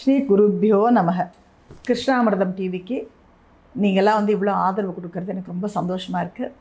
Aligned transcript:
ஸ்ரீ 0.00 0.14
குருப்பியோ 0.28 0.78
நமக. 0.96 1.18
கிருஷ்ணாமிரதம் 1.86 2.52
டிவிக்கு 2.58 2.98
நீங்களாம் 3.74 4.18
வந்து 4.18 4.32
இவ்வளோ 4.36 4.52
ஆதரவு 4.66 4.92
கொடுக்கறது 4.98 5.32
எனக்கு 5.34 5.52
ரொம்ப 5.52 5.68
சந்தோஷமாக 5.74 6.22
இருக்குது 6.24 6.54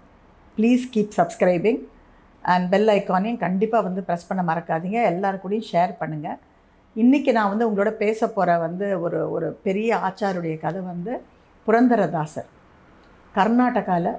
please 0.58 0.84
keep 0.94 1.14
subscribing 1.20 1.80
and 2.54 2.66
bell 2.74 2.92
ஐக்கானையும் 2.96 3.40
கண்டிப்பாக 3.46 3.88
வந்து 3.88 4.04
ப்ரெஸ் 4.08 4.28
பண்ண 4.30 4.44
மறக்காதீங்க. 4.50 5.00
எல்லாரு 5.12 5.40
கூடயும் 5.44 5.68
ஷேர் 5.72 5.94
பண்ணுங்கள் 6.02 6.38
இன்றைக்கி 6.96 7.32
நான் 7.38 7.52
வந்து 7.54 7.68
உங்களோட 7.70 7.94
பேச 8.04 8.30
போகிற 8.36 8.58
வந்து 8.66 8.86
ஒரு 9.06 9.22
ஒரு 9.36 9.48
பெரிய 9.68 10.02
ஆச்சாருடைய 10.10 10.58
கதை 10.66 10.84
வந்து 10.92 11.16
புரந்தரதாசர். 11.68 12.50
கர்நாடகாவில் 13.36 14.14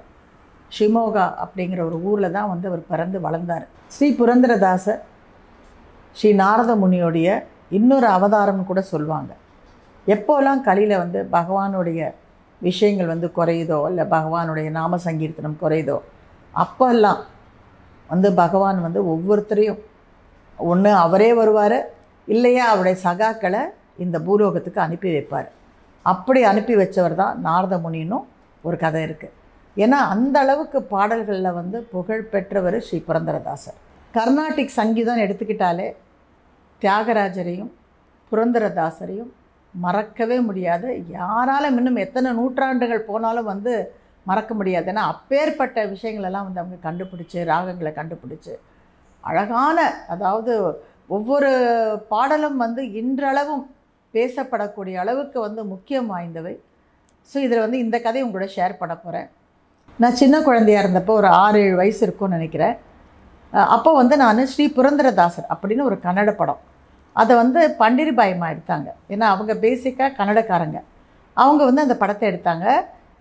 ஷிமோகா 0.73 1.29
அப்படிங்கிற 1.45 1.81
ஒரு 1.91 1.97
ஊரில் 2.09 2.35
தான் 2.39 2.51
வந்து 2.55 2.69
அவர் 2.73 2.91
பிறந்து 2.91 3.19
வளர்ந்தார். 3.29 3.65
ஸ்ரீ 3.95 4.11
புரந்தரதாசர் 4.21 5.01
ஸ்ரீ 6.19 6.31
நாரத 6.45 6.73
முனியோடைய 6.83 7.31
இன்னொரு 7.79 8.09
அவதாரம்னு 8.17 8.65
கூட 8.71 8.81
சொல்லுவாங்க. 8.93 9.33
எப்போல்லாம் 10.07 10.61
கலியில் 10.69 11.01
வந்து 11.03 11.21
பகவானுடைய 11.37 12.01
விஷயங்கள் 12.61 13.13
வந்து 13.13 13.29
குறையுதோ 13.39 13.79
இல்லை 13.91 14.05
பகவானுடைய 14.17 14.69
நாம 14.79 14.99
சங்கீர்த்தனம் 15.07 15.61
குறையுதோ 15.63 15.99
அப்போல்லாம் 16.55 17.21
வந்து 18.11 18.29
பகவான் 18.43 18.79
வந்து 18.87 19.01
ஒவ்வொருத்தரையும் 19.13 19.81
ஒன்று 20.59 20.91
அவரே 21.05 21.31
வருவார் 21.41 21.79
இல்லையா 22.29 22.65
அவருடைய 22.73 22.97
சகாக்களை 23.07 23.63
இந்த 24.05 24.17
பூலோகத்துக்கு 24.27 24.81
அனுப்பி 24.87 25.09
வைப்பார். 25.15 25.49
அப்படி 26.07 26.41
அனுப்பி 26.51 26.75
வச்சவர் 26.81 27.15
தான் 27.23 27.35
நாரத 27.47 27.75
முனின்னும் 27.85 28.27
ஒரு 28.67 28.77
கதை 28.85 29.01
இருக்குது 29.09 29.37
ஏன்னா 29.77 29.99
அந்த 30.15 30.37
அளவுக்கு 30.45 30.79
பாடல்களில் 30.93 31.57
வந்து 31.59 31.79
புகழ் 31.95 32.29
பெற்றவர் 32.33 32.77
ஸ்ரீ 32.87 32.99
புரந்தரதாசர். 33.09 33.79
கர்நாடிக் 34.15 34.79
சங்கீதம் 34.81 35.23
எடுத்துக்கிட்டாலே 35.25 35.89
தியாகராஜரையும் 36.83 37.71
புரந்தரதாசரையும் 38.33 39.31
மறக்கவே 39.75 40.37
முடியாது. 40.49 40.89
யாராலும் 41.19 41.77
இன்னும் 41.81 42.03
எத்தனை 42.05 42.31
நூற்றாண்டுகள் 42.39 43.09
போனாலும் 43.11 43.51
வந்து 43.53 43.73
மறக்க 44.31 44.53
முடியாது. 44.61 44.87
ஏன்னா 44.93 45.05
அப்பேற்பட்ட 45.13 45.85
விஷயங்களெல்லாம் 45.95 46.47
வந்து 46.49 46.63
அவங்க 46.63 46.79
கண்டுபிடிச்சி 46.87 47.39
ராகங்களை 47.53 47.93
கண்டுபிடிச்சி 47.99 48.55
அழகான 49.25 49.79
அதாவது 50.15 50.53
ஒவ்வொரு 51.17 51.51
பாடலும் 52.13 52.59
வந்து 52.65 52.83
இன்றளவும் 53.01 53.65
பேசப்படக்கூடிய 54.15 54.95
அளவுக்கு 55.03 55.39
வந்து 55.47 55.63
முக்கியம் 55.73 56.11
வாய்ந்தவை. 56.13 56.55
ஸோ 57.29 57.37
இதில் 57.47 57.65
வந்து 57.65 57.79
இந்த 57.85 57.97
கதையை 58.05 58.25
உங்களோட 58.27 58.49
ஷேர் 58.57 58.81
பண்ண 58.81 58.95
போகிறேன் 58.97 59.29
நான் 60.03 60.21
சின்ன 60.23 60.37
குழந்தையாக 60.47 60.85
இருந்தப்போ 60.85 61.13
ஒரு 61.21 61.29
ஆறு 61.43 61.59
ஏழு 61.65 61.77
வயசு 61.81 62.01
இருக்கும்னு 62.07 62.39
நினைக்கிறேன். 62.39 62.77
அப்போ 63.77 63.91
வந்து 64.01 64.15
நான் 64.23 64.49
ஸ்ரீ 64.53 64.65
புரந்தரதாசர் 64.77 65.51
அப்படின்னு 65.53 65.89
ஒரு 65.91 65.97
கன்னட 66.05 66.33
படம். 66.41 66.61
அதை 67.21 67.33
வந்து 67.43 67.61
பண்டிரிபாயமா 67.83 68.47
எடுத்தாங்க. 68.55 68.89
ஏன்னா 69.15 69.27
அவங்க 69.35 69.53
பேசிக்காக 69.65 70.15
கன்னடக்காரங்க. 70.19 70.79
அவங்க 71.37 71.63
வந்து 71.69 71.85
அந்த 71.87 71.97
படத்தை 72.03 72.25
எடுத்தாங்க. 72.31 72.67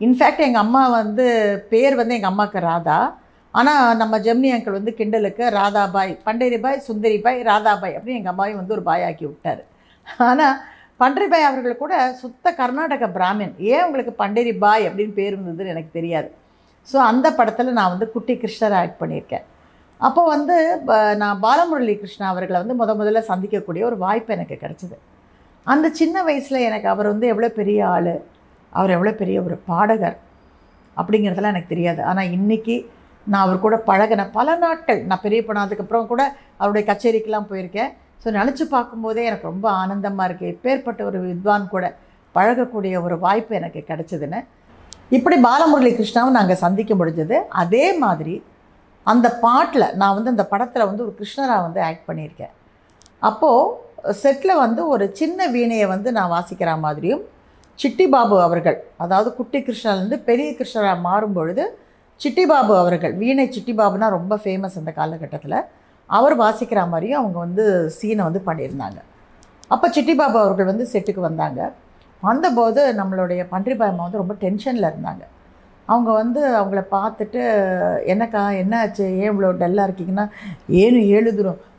இன்ஃபேக்ட் 0.05 0.45
எங்கள் 0.47 0.64
அம்மா 0.66 0.81
வந்து 1.00 1.25
பேர் 1.72 1.95
வந்து 2.02 2.16
எங்கள் 2.17 2.31
அம்மாவுக்கு 2.31 2.59
ராதா. 2.72 3.00
ஆனால் 3.53 3.97
நம்ம 4.02 4.16
ஜெமினி 4.25 4.50
அங்கிள் 4.55 4.77
வந்து 4.77 4.92
கிண்டலுக்கு 4.97 5.44
ராதாபாய் 5.59 6.11
பண்டரிபாய் 6.25 6.83
சுந்தரிபாய் 6.88 7.39
ராதாபாய் 7.50 7.95
அப்படின்னு 7.95 8.20
எங்கள் 8.20 8.33
அம்மாவையும் 8.33 8.59
வந்து 8.61 8.75
ஒரு 8.77 8.83
பாய் 8.89 9.05
ஆக்கி 9.08 9.25
விட்டார். 9.30 9.61
ஆனால் 10.27 10.58
பண்டரிபாய் 11.02 11.47
அவர்கள் 11.47 11.81
கூட 11.81 11.94
சுத்த 12.22 12.53
கர்நாடக 12.59 13.08
பிராமின். 13.17 13.53
ஏன் 13.72 13.83
உங்களுக்கு 13.88 14.14
பண்டரிபாய் 14.22 14.88
அப்படின்னு 14.89 15.14
பேர் 15.20 15.33
இருந்ததுன்னு 15.33 15.73
எனக்கு 15.73 15.92
தெரியாது. 15.97 16.30
ஸோ 16.88 16.97
அந்த 17.11 17.27
படத்தில் 17.39 17.77
நான் 17.80 17.94
வந்து 17.94 18.08
குட்டி 18.16 18.33
கிருஷ்ணரை 18.44 18.77
ஆக்ட் 18.81 19.02
பண்ணியிருக்கேன். 19.02 19.45
அப்போ 20.02 20.23
வந்து 20.23 20.81
ப- 20.86 21.16
நான் 21.16 21.39
பாலமுரளி 21.44 21.97
கிருஷ்ணா 21.97 22.28
அவர்களை 22.28 22.64
வந்து 22.64 22.86
முத 22.86 22.95
முதல்ல 22.95 23.23
சந்திக்கக்கூடிய 23.28 23.83
ஒரு 23.83 23.97
வாய்ப்பு 23.97 24.33
எனக்கு 24.33 24.59
கிடச்சிது. 24.61 24.97
அந்த 25.64 25.89
சின்ன 25.89 26.23
வயசில் 26.23 26.59
எனக்கு 26.59 26.88
அவர் 26.88 27.08
வந்து 27.08 27.28
எவ்வளோ 27.28 27.50
பெரிய 27.50 27.88
ஆள் 27.88 28.22
அவர் 28.70 28.89
எவ்வளோ 28.89 29.11
பெரிய 29.11 29.42
ஒரு 29.42 29.55
பாடகர் 29.66 30.17
அப்படிங்கிறதெல்லாம் 30.97 31.53
எனக்கு 31.55 31.67
தெரியாது. 31.67 32.03
ஆனால் 32.03 32.25
இன்றைக்கி 32.25 32.86
நான் 33.27 33.42
அவர் 33.42 33.60
கூட 33.60 33.83
பழகின 33.87 34.32
பல 34.32 34.55
நாட்கள் 34.55 35.05
நான் 35.05 35.21
பெரிய 35.21 35.42
போனதுக்கப்புறம் 35.42 36.08
கூட 36.08 36.36
அவருடைய 36.58 36.93
கச்சேரிக்கெலாம் 36.93 37.49
போயிருக்கேன். 37.49 37.92
ஸோ 38.23 38.27
நினச்சி 38.27 38.64
பார்க்கும்போதே 38.64 39.26
எனக்கு 39.26 39.48
ரொம்ப 39.48 39.70
ஆனந்தமாக 39.71 40.33
இருக்குது 40.33 40.55
எப்பேற்பட்ட 40.55 41.02
ஒரு 41.02 41.20
வித்வான் 41.20 41.67
கூட 41.67 41.95
பழகக்கூடிய 42.36 43.02
ஒரு 43.02 43.20
வாய்ப்பு 43.20 43.55
எனக்கு 43.55 43.83
கிடச்சிதுன்னு. 43.87 44.45
இப்படி 45.10 45.36
பாலமுரளி 45.42 45.92
கிருஷ்ணாவும் 45.92 46.37
நாங்கள் 46.39 46.55
சந்திக்க 46.55 46.93
முடிஞ்சது. 46.93 47.42
அதே 47.49 47.98
மாதிரி 47.98 48.43
அந்த 49.11 49.27
பாட்டில் 49.43 49.86
நான் 49.99 50.15
வந்து 50.17 50.33
அந்த 50.33 50.45
படத்தில் 50.52 50.87
வந்து 50.89 51.03
ஒரு 51.05 51.14
கிருஷ்ணராக 51.20 51.65
வந்து 51.65 51.80
ஆக்ட் 51.87 52.08
பண்ணியிருக்கேன். 52.09 52.53
அப்போது 53.30 54.15
செட்டில் 54.21 54.61
வந்து 54.65 54.81
ஒரு 54.93 55.05
சின்ன 55.20 55.47
வீணையை 55.55 55.87
வந்து 55.93 56.09
நான் 56.17 56.33
வாசிக்கிற 56.36 56.71
மாதிரியும் 56.86 57.23
சிட்டி 57.80 58.05
பாபு 58.14 58.36
அவர்கள் 58.45 58.77
அதாவது 59.03 59.30
குட்டி 59.39 59.59
கிருஷ்ணன்லேருந்து 59.67 60.17
பெரிய 60.30 60.49
கிருஷ்ணராக 60.59 60.98
மாறும் 61.08 61.36
பொழுது 61.37 61.64
சிட்டி 62.21 62.43
பாபு 62.52 62.73
அவர்கள் 62.81 63.14
வீணை 63.21 63.45
சிட்டி 63.55 63.73
பாபுனா 63.80 64.08
ரொம்ப 64.17 64.33
ஃபேமஸ் 64.43 64.77
அந்த 64.80 64.92
காலகட்டத்தில் 64.99 65.59
அவர் 66.09 66.36
வாசிக்கிற 66.43 66.80
மாதிரியும் 66.93 67.19
அவங்க 67.21 67.37
வந்து 67.45 67.65
சீனை 67.98 68.23
வந்து 68.30 68.42
பண்ணியிருந்தாங்க. 68.48 68.99
அப்போ 69.73 69.87
சிட்டி 69.95 70.14
பாபு 70.21 70.37
அவர்கள் 70.43 70.69
வந்து 70.71 70.86
செட்டுக்கு 70.93 71.21
வந்தாங்க. 71.30 71.59
வந்தபோது 72.23 72.81
நம்மளுடைய 72.99 73.42
பன்றிபாயம்மா 73.53 74.03
வந்து 74.05 74.21
ரொம்ப 74.21 74.36
டென்ஷனில் 74.45 74.89
இருந்தாங்க. 74.92 75.23
அவங்க 75.92 76.10
வந்து 76.22 76.42
அவங்கள 76.60 76.82
பார்த்துட்டு 76.95 77.42
என்னக்கா 78.14 78.42
என்ன 78.64 78.73
ஆச்சு 78.83 79.05
ஏன் 79.22 79.32
இவ்வளோ 79.33 79.52
டல்லாக 79.64 79.88
இருக்கீங்கன்னா 79.89 80.27
ஏன்னு 80.83 81.02
ஏழு 81.17 81.33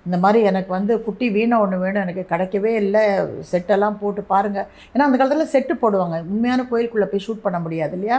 இந்த 0.08 0.18
மாதிரி 0.22 0.38
எனக்கு 0.50 0.70
வந்து 0.76 0.92
குட்டி 1.06 1.26
வீணை 1.34 1.56
ஒன்று 1.62 1.76
வேணும். 1.82 2.02
எனக்கு 2.04 2.22
கிடைக்கவே 2.30 2.70
இல்லை. 2.82 3.02
செட்டெல்லாம் 3.48 3.98
போட்டு 4.02 4.22
பாருங்கள் 4.30 4.66
ஏன்னா 4.92 5.06
அந்த 5.08 5.16
காலத்தில் 5.20 5.50
செட்டு 5.54 5.74
போடுவாங்க. 5.82 6.16
உண்மையான 6.32 6.64
கோயிலுக்குள்ளே 6.70 7.08
போய் 7.10 7.24
ஷூட் 7.24 7.42
பண்ண 7.46 7.58
முடியாது 7.64 7.94
இல்லையா? 7.98 8.18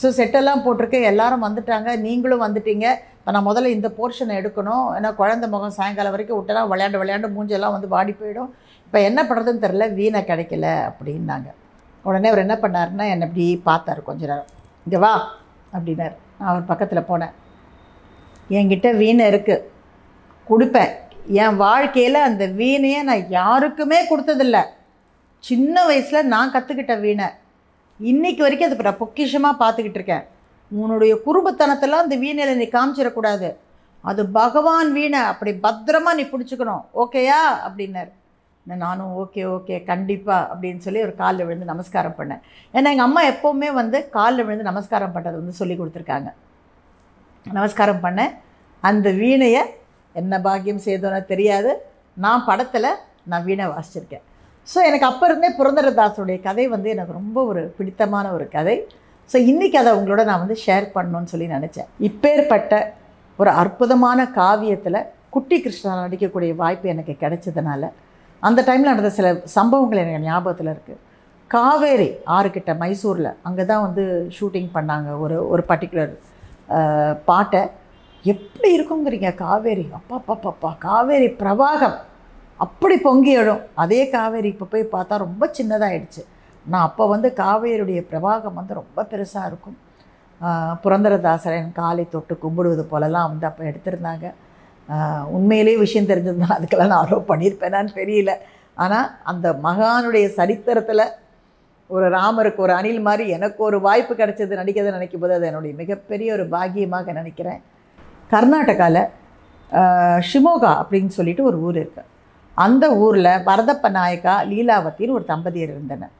ஸோ 0.00 0.08
செட்டெல்லாம் 0.18 0.62
போட்டிருக்கு. 0.66 0.98
எல்லாரும் 1.10 1.44
வந்துட்டாங்க. 1.46 1.88
நீங்களும் 2.06 2.44
வந்துட்டீங்க. 2.46 2.86
இப்போ 3.18 3.32
நான் 3.36 3.46
முதல்ல 3.48 3.72
இந்த 3.76 3.88
போர்ஷனை 3.98 4.36
எடுக்கணும். 4.40 4.86
ஏன்னா 4.98 5.10
குழந்தை 5.20 5.48
முகம் 5.54 5.76
சாயங்காலம் 5.78 6.14
வரைக்கும் 6.14 6.38
விட்டனா 6.38 6.62
விளையாண்டு 6.72 7.02
விளையாண்டு 7.02 7.34
மூஞ்செல்லாம் 7.36 7.74
வந்து 7.76 7.90
வாடி 7.96 8.14
போயிடும். 8.20 8.50
இப்போ 8.86 9.00
என்ன 9.08 9.22
பண்ணுறதுன்னு 9.28 9.64
தெரில 9.66 9.88
வீணை 9.98 10.22
கிடைக்கல 10.30 10.70
அப்படின்னாங்க. 10.88 11.50
உடனே 12.04 12.30
அவர் 12.32 12.44
என்ன 12.46 12.56
பண்ணாருன்னா 12.64 13.06
என்னை 13.14 13.28
இப்படி 13.28 13.46
பார்த்தாரு 13.68 14.02
கொஞ்ச 14.08 14.22
நேரம். 14.32 14.50
இங்கே 14.84 14.98
வா 15.04 15.14
அப்படின்னார். 15.72 16.16
நான் 16.38 16.50
அவர் 16.50 16.70
பக்கத்தில் 16.70 17.08
போனேன். 17.10 17.34
என்கிட்ட 18.48 18.96
வீணை 18.96 19.24
இருக்குது 19.30 19.64
கொடுப்பேன். 20.50 20.92
என் 21.26 21.56
வாழ்க்கையில் 21.56 22.26
அந்த 22.28 22.46
வீணையை 22.46 23.02
நான் 23.02 23.28
யாருக்குமே 23.28 23.98
கொடுத்ததில்ல. 24.08 24.58
சின்ன 25.38 25.84
வயசில் 25.84 26.30
நான் 26.34 26.52
கற்றுக்கிட்ட 26.52 27.00
வீணை. 27.00 27.28
இன்றைக்கி 28.00 28.42
வரைக்கும் 28.44 28.68
அது 28.70 28.88
நான் 28.88 29.02
பொக்கிஷமாக 29.02 29.60
பார்த்துக்கிட்டு 29.62 29.98
இருக்கேன். 30.00 30.24
உன்னுடைய 30.70 31.12
குறும்புத்தனத்தெல்லாம் 31.26 32.04
அந்த 32.04 32.16
வீணையில் 32.16 32.56
நீ 32.56 32.68
காமிச்சிடக்கூடாது. 32.72 33.48
அது 34.00 34.26
பகவான் 34.26 34.92
வீணை. 34.92 35.18
அப்படி 35.18 35.52
பத்திரமா 35.62 36.14
நீ 36.14 36.22
பிடிச்சிக்கணும். 36.22 36.84
ஓகேயா? 36.96 37.40
அப்படின்னார். 37.66 38.10
நானும் 38.66 39.12
ஓகே 39.22 39.42
ஓகே 39.54 39.76
கண்டிப்பாக 39.90 40.48
அப்படின்னு 40.52 40.80
சொல்லி 40.86 41.00
ஒரு 41.06 41.14
காலில் 41.20 41.46
விழுந்து 41.46 41.72
நமஸ்காரம் 41.72 42.16
பண்ணேன். 42.18 42.42
ஏன்னா 42.74 42.90
எங்கள் 42.94 43.08
அம்மா 43.08 43.22
எப்போவுமே 43.32 43.68
வந்து 43.80 43.98
காலில் 44.16 44.44
விழுந்து 44.46 44.70
நமஸ்காரம் 44.70 45.14
பண்ணுறது 45.14 45.40
வந்து 45.40 45.60
சொல்லி 45.60 45.74
கொடுத்துருக்காங்க. 45.80 46.30
நமஸ்காரம் 47.46 48.02
பண்ணேன் 48.06 48.32
அந்த 48.82 49.08
வீணையை 49.22 49.62
என்ன 50.14 50.40
பாக்கியம் 50.46 50.84
செய்தோன்னு 50.86 51.20
தெரியாது. 51.32 51.72
நான் 52.24 52.46
படத்தில் 52.48 52.90
நான் 53.30 53.46
வீணை 53.48 53.66
வாசிச்சிருக்கேன். 53.72 54.24
ஸோ 54.68 54.78
எனக்கு 54.88 55.06
அப்போ 55.10 55.24
இருந்தே 55.28 55.50
புரந்தரதாசனுடைய 55.58 56.38
கதை 56.46 56.64
வந்து 56.74 56.88
எனக்கு 56.94 57.12
ரொம்ப 57.20 57.38
ஒரு 57.50 57.62
பிடித்தமான 57.78 58.26
ஒரு 58.36 58.46
கதை. 58.56 58.76
ஸோ 59.30 59.36
இன்றைக்கி 59.50 59.76
அதை 59.82 59.90
உங்களோட 59.98 60.22
நான் 60.30 60.42
வந்து 60.44 60.58
ஷேர் 60.64 60.86
பண்ணணும்னு 60.96 61.32
சொல்லி 61.32 61.48
நினச்சேன். 61.56 61.88
இப்பேற்பட்ட 62.08 62.74
ஒரு 63.38 63.50
அற்புதமான 63.62 64.20
காவியத்தில் 64.38 65.06
குட்டி 65.34 65.56
கிருஷ்ணா 65.64 65.92
நடிக்கக்கூடிய 66.04 66.52
வாய்ப்பு 66.62 66.86
எனக்கு 66.94 67.14
கிடைச்சதுனால 67.20 67.92
அந்த 68.48 68.60
டைமில் 68.68 68.92
நடந்த 68.92 69.10
சில 69.18 69.28
சம்பவங்கள் 69.58 70.02
எனக்கு 70.02 70.26
ஞாபகத்தில் 70.28 70.72
இருக்குது 70.74 71.00
காவேரி 71.54 72.08
ஆறுக்கிட்ட 72.36 72.72
மைசூரில் 72.82 73.30
அங்கே 73.46 73.64
தான் 73.70 73.84
வந்து 73.86 74.02
ஷூட்டிங் 74.36 74.70
பண்ணாங்க 74.76 75.08
ஒரு 75.24 75.36
ஒரு 75.52 75.62
பர்டிகுலர் 75.70 76.12
பாட்டை. 77.28 77.62
எப்படி 78.24 78.68
இருக்குங்கிறீங்க 78.76 79.28
காவேரி? 79.44 79.84
அப்பா 79.98 80.16
பாப்பா 80.44 80.70
காவேரி 80.86 81.28
பிரவாகம். 81.42 81.96
அப்படி 82.64 82.96
பொங்கி 83.06 83.32
எழும். 83.42 83.62
அதே 83.82 84.00
காவேரி 84.16 84.48
இப்போ 84.54 84.66
போய் 84.72 84.92
பார்த்தா 84.94 85.24
ரொம்ப 85.26 85.44
சின்னதாகிடுச்சு 85.58 86.22
நான் 86.66 86.86
அப்போ 86.88 87.04
வந்து 87.14 87.28
காவேரியுடைய 87.42 88.00
பிரவாகம் 88.10 88.58
வந்து 88.60 88.74
ரொம்ப 88.80 89.06
பெருசாக 89.12 89.50
இருக்கும். 89.50 89.76
புரந்தரதாசரன் 90.82 91.72
காலை 91.80 92.04
தொட்டு 92.14 92.34
கும்பிடுவது 92.44 92.84
போலலாம் 92.92 93.30
வந்து 93.32 93.46
அப்போ 93.50 93.62
எடுத்திருந்தாங்க. 93.70 94.26
உண்மையிலே 94.90 95.30
உண்மையிலேயே 95.36 95.78
விஷயம் 95.84 96.08
தெரிஞ்சிருந்தால் 96.10 96.54
அதுக்கெல்லாம் 96.56 96.92
நான் 96.92 97.02
அலோவ் 97.04 97.30
பண்ணியிருப்பேனான்னு 97.32 97.92
தெரியல. 98.00 98.32
ஆனால் 98.84 99.08
அந்த 99.30 99.46
மகானுடைய 99.66 100.26
சரித்திரத்தில் 100.38 101.04
ஒரு 101.90 102.06
ராமருக்கு 102.16 102.60
ஒரு 102.66 102.72
அணில் 102.78 103.00
மாதிரி 103.08 103.24
எனக்கு 103.36 103.60
ஒரு 103.68 103.78
வாய்ப்பு 103.86 104.12
கிடைச்சது 104.20 104.60
நடிக்கிறதை 104.60 104.92
நினைக்கும் 104.96 105.22
போது 105.22 105.34
அது 105.36 105.48
என்னுடைய 105.50 105.72
மிகப்பெரிய 105.80 106.28
ஒரு 106.36 106.44
பாக்கியமாக 106.54 107.12
நினைக்கிறேன். 107.20 107.60
கர்நாடகாவில் 108.32 109.02
ஷிமோகா 110.30 110.72
அப்படின்னு 110.82 111.12
சொல்லிட்டு 111.18 111.42
ஒரு 111.50 111.58
ஊர் 111.66 111.78
இருக்குது 111.82 112.08
அந்த 112.56 112.84
ஊரில் 113.04 113.32
வரதப்ப 113.48 113.88
நாயக்கா 113.98 114.34
லீலாவத்தின்னு 114.52 115.16
ஒரு 115.18 115.26
தம்பதியர் 115.32 115.72
இருந்தனர். 115.74 116.14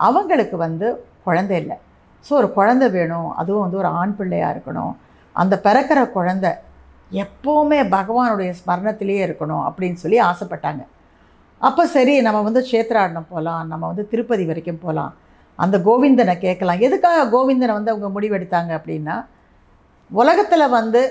அவங்களுக்கு 0.00 0.56
வந்து 0.66 0.86
குழந்தை 1.26 1.54
இல்லை. 1.62 1.76
ஸோ 2.26 2.32
ஒரு 2.40 2.48
குழந்தை 2.58 2.86
வேணும். 2.96 3.30
அதுவும் 3.40 3.64
வந்து 3.64 3.80
ஒரு 3.82 3.90
ஆண் 4.00 4.16
பிள்ளையாக 4.18 4.52
இருக்கணும். 4.54 4.92
அந்த 5.36 5.54
பிறக்கிற 5.66 6.00
குழந்தை 6.16 6.50
எப்போவுமே 7.22 7.78
பகவானுடைய 7.96 8.50
ஸ்மரணத்திலேயே 8.60 9.22
இருக்கணும் 9.26 9.64
அப்படின்னு 9.68 9.98
சொல்லி 10.02 10.18
ஆசைப்பட்டாங்க. 10.30 10.82
அப்போ 11.60 11.82
சரி 11.94 12.14
நம்ம 12.26 12.38
வந்து 12.48 12.60
சேத்ராடனம் 12.70 13.30
போகலாம் 13.32 13.64
நம்ம 13.72 13.84
வந்து 13.90 14.04
திருப்பதி 14.12 14.44
வரைக்கும் 14.50 14.84
போகலாம் 14.84 15.14
அந்த 15.58 15.76
கோவிந்தனை 15.88 16.34
கேட்கலாம். 16.44 16.82
எதுக்காக 16.86 17.24
கோவிந்தனை 17.34 17.72
வந்து 17.78 17.92
அவங்க 17.92 18.08
முடிவெடுத்தாங்க 18.16 18.70
அப்படின்னா 18.78 19.16
உலகத்தில் 20.10 20.72
வந்து 20.78 21.02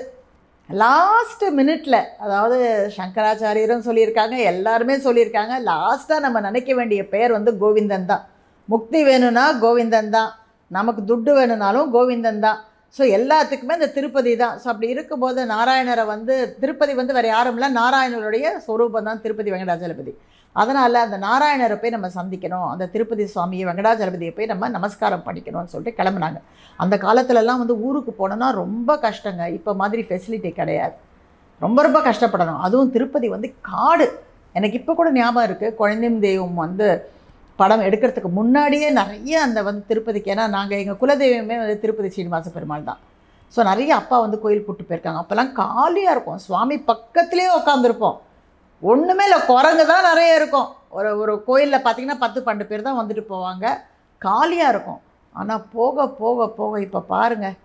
லாஸ்ட்டு 0.68 1.46
மினிட்ல 1.58 1.96
அதாவது 2.24 2.56
சங்கராச்சாரியரும் 2.96 3.86
சொல்லியிருக்காங்க 3.86 4.36
எல்லாருமே 4.50 4.96
சொல்லியிருக்காங்க 5.06 5.54
லாஸ்ட்டாக 5.70 6.24
நம்ம 6.24 6.40
நினைக்க 6.48 6.74
வேண்டிய 6.78 7.00
பெயர் 7.14 7.36
வந்து 7.36 7.52
கோவிந்தன் 7.62 8.10
தான். 8.10 8.24
முக்தி 8.68 9.00
வேணும்னா 9.08 9.44
கோவிந்தன் 9.64 10.12
தான். 10.16 10.30
நமக்கு 10.70 11.02
துட்டு 11.10 11.32
வேணும்னாலும் 11.38 11.88
கோவிந்தன் 11.94 12.44
தான். 12.46 12.58
ஸோ 12.96 13.02
எல்லாத்துக்குமே 13.16 13.74
இந்த 13.78 13.88
திருப்பதி 13.96 14.30
தான். 14.42 14.54
ஸோ 14.62 14.66
அப்படி 14.72 14.88
இருக்கும்போது 14.94 15.40
நாராயணரை 15.54 16.04
வந்து 16.14 16.34
திருப்பதி 16.62 16.92
வந்து 17.00 17.16
வேறு 17.16 17.28
யாரும் 17.34 17.56
இல்லை. 17.58 17.68
நாராயணருடைய 17.80 18.46
ஸ்வரூபம் 18.64 19.08
தான் 19.08 19.20
திருப்பதி 19.24 19.50
வெங்கடாஜலபதி. 19.54 20.12
அதனால் 20.60 21.04
அந்த 21.06 21.16
நாராயணரை 21.26 21.76
போய் 21.82 21.94
நம்ம 21.96 22.08
சந்திக்கணும். 22.16 22.66
அந்த 22.72 22.88
திருப்பதி 22.94 23.24
சுவாமியை 23.34 23.64
வெங்கடாஜலபதியை 23.68 24.32
போய் 24.38 24.50
நம்ம 24.52 24.70
நமஸ்காரம் 24.78 25.24
பண்ணிக்கணும்னு 25.26 25.72
சொல்லிட்டு 25.74 25.98
கிளம்புனாங்க. 26.00 26.40
அந்த 26.84 26.94
காலத்துலலாம் 27.04 27.62
வந்து 27.62 27.76
ஊருக்கு 27.88 28.14
போனோன்னா 28.20 28.48
ரொம்ப 28.62 28.96
கஷ்டங்க. 29.06 29.44
இப்போ 29.58 29.72
மாதிரி 29.82 30.02
ஃபெசிலிட்டி 30.08 30.52
கிடையாது. 30.60 30.96
ரொம்ப 31.60 31.78
ரொம்ப 31.86 32.00
கஷ்டப்படணும். 32.08 32.60
அதுவும் 32.66 32.92
திருப்பதி 32.96 33.28
வந்து 33.36 33.50
காடு. 33.70 34.08
எனக்கு 34.58 34.78
இப்போ 34.80 34.92
கூட 34.98 35.08
ஞாபகம் 35.20 35.46
இருக்குது 35.48 35.76
குழந்தையும் 35.80 36.20
தெய்வம் 36.26 36.60
வந்து 36.64 36.88
படம் 37.60 37.84
எடுக்கிறதுக்கு 37.88 38.30
முன்னாடியே 38.38 38.88
நிறைய 39.00 39.36
அந்த 39.46 39.60
வந்து 39.68 39.82
திருப்பதிக்கு 39.90 40.32
ஏன்னா 40.34 40.44
நாங்கள் 40.56 40.80
எங்கள் 40.82 40.98
குலதெய்வமே 41.02 41.56
வந்து 41.62 41.76
திருப்பதி 41.84 42.10
சீனிவாச 42.16 42.50
பெருமாள் 42.56 42.88
தான். 42.90 43.00
ஸோ 43.54 43.60
நிறைய 43.70 43.92
அப்பா 44.00 44.16
வந்து 44.24 44.40
கோயில் 44.42 44.66
கூட்டு 44.66 44.84
போயிருக்காங்க. 44.88 45.20
அப்போல்லாம் 45.22 45.52
காலியாக 45.62 46.14
இருக்கும். 46.14 46.40
சுவாமி 46.46 46.76
பக்கத்துலேயே 46.90 47.50
உட்காந்துருப்போம் 47.60 48.18
ஒன்றுமே 48.90 49.24
இல்லை 49.28 49.38
குரங்கு 49.48 49.84
தான் 49.92 50.06
நிறைய 50.10 50.36
இருக்கும். 50.40 50.68
ஒரு 50.98 51.10
ஒரு 51.22 51.32
கோயிலில் 51.48 51.84
பார்த்தீங்கன்னா 51.86 52.20
பத்து 52.22 52.38
பன்னெண்டு 52.44 52.68
பேர் 52.70 52.86
தான் 52.86 53.00
வந்துட்டு 53.00 53.24
போவாங்க. 53.32 53.64
காலியாக 54.26 54.72
இருக்கும். 54.74 55.00
ஆனால் 55.40 55.64
போக 55.74 56.06
போக 56.20 56.48
போக 56.60 56.80
இப்போ 56.86 57.00
பாருங்கள் 57.12 57.56